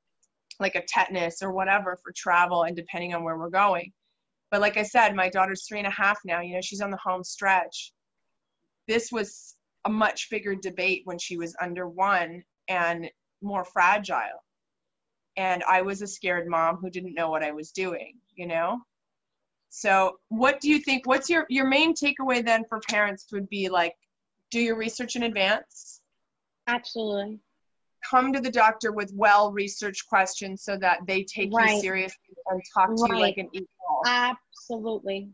[0.60, 3.92] like a tetanus or whatever for travel, and depending on where we're going.
[4.54, 6.92] But like I said, my daughter's three and a half now, you know, she's on
[6.92, 7.92] the home stretch.
[8.88, 13.10] This was a much bigger debate when she was under one and
[13.42, 14.44] more fragile
[15.38, 18.82] and I was a scared mom who didn't know what I was doing, you know?
[19.70, 21.08] So, what do you think?
[21.08, 23.96] What's your your main takeaway then for parents would be like
[24.52, 26.02] do your research in advance?
[26.68, 27.40] Absolutely.
[28.08, 31.76] Come to the doctor with well researched questions so that they take right.
[31.76, 33.14] you seriously and talk to right.
[33.14, 33.68] you like an equal.
[34.06, 35.30] Absolutely.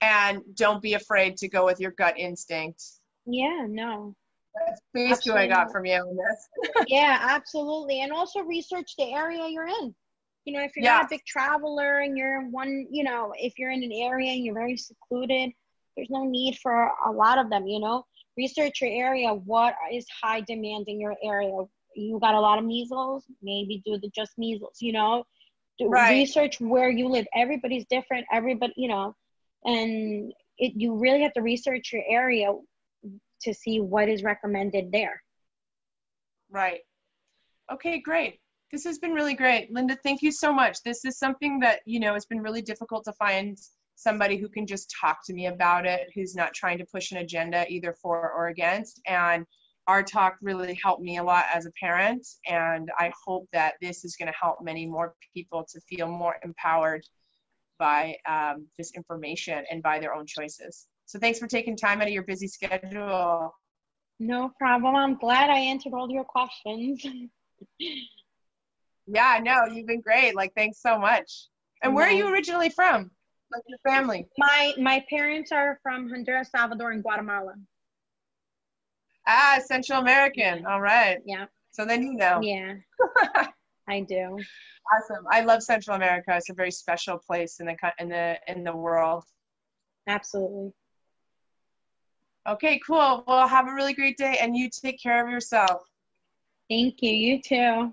[0.00, 2.82] And don't be afraid to go with your gut instinct.
[3.26, 4.14] Yeah, no.
[4.66, 6.84] That's basically I got from you on this.
[6.88, 8.00] yeah, absolutely.
[8.02, 9.94] And also research the area you're in.
[10.44, 10.96] You know, if you're yeah.
[10.96, 14.32] not a big traveler and you're in one, you know, if you're in an area
[14.32, 15.50] and you're very secluded,
[15.96, 18.04] there's no need for a lot of them, you know.
[18.36, 19.34] Research your area.
[19.34, 21.50] What is high demand in your area?
[21.94, 25.24] You got a lot of measles, maybe do the just measles, you know.
[25.80, 26.10] Right.
[26.10, 27.26] research where you live.
[27.34, 28.26] Everybody's different.
[28.32, 29.14] Everybody, you know,
[29.64, 32.52] and it, you really have to research your area
[33.42, 35.22] to see what is recommended there.
[36.50, 36.80] Right.
[37.72, 38.40] Okay, great.
[38.72, 39.72] This has been really great.
[39.72, 40.82] Linda, thank you so much.
[40.82, 43.56] This is something that, you know, it's been really difficult to find
[43.94, 47.18] somebody who can just talk to me about it, who's not trying to push an
[47.18, 49.00] agenda either for or against.
[49.06, 49.46] And
[49.88, 52.26] our talk really helped me a lot as a parent.
[52.46, 56.36] And I hope that this is going to help many more people to feel more
[56.44, 57.02] empowered
[57.78, 60.86] by um, this information and by their own choices.
[61.06, 63.54] So thanks for taking time out of your busy schedule.
[64.20, 64.94] No problem.
[64.94, 67.02] I'm glad I answered all your questions.
[69.06, 70.36] yeah, no, you've been great.
[70.36, 71.46] Like, thanks so much.
[71.82, 73.10] And where are you originally from?
[73.50, 74.26] Like your family?
[74.36, 77.54] My my parents are from Honduras, Salvador, and Guatemala.
[79.28, 80.64] Ah, Central American.
[80.66, 81.18] All right.
[81.26, 81.46] Yeah.
[81.70, 82.40] So then you know.
[82.42, 82.74] Yeah.
[83.88, 84.38] I do.
[84.92, 85.26] Awesome.
[85.30, 86.34] I love Central America.
[86.34, 89.24] It's a very special place in the in the in the world.
[90.06, 90.72] Absolutely.
[92.48, 93.24] Okay, cool.
[93.26, 95.82] Well, have a really great day and you take care of yourself.
[96.70, 97.10] Thank you.
[97.10, 97.92] You too.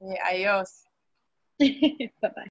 [0.00, 0.82] Yeah, adios.
[1.60, 2.50] bye bye.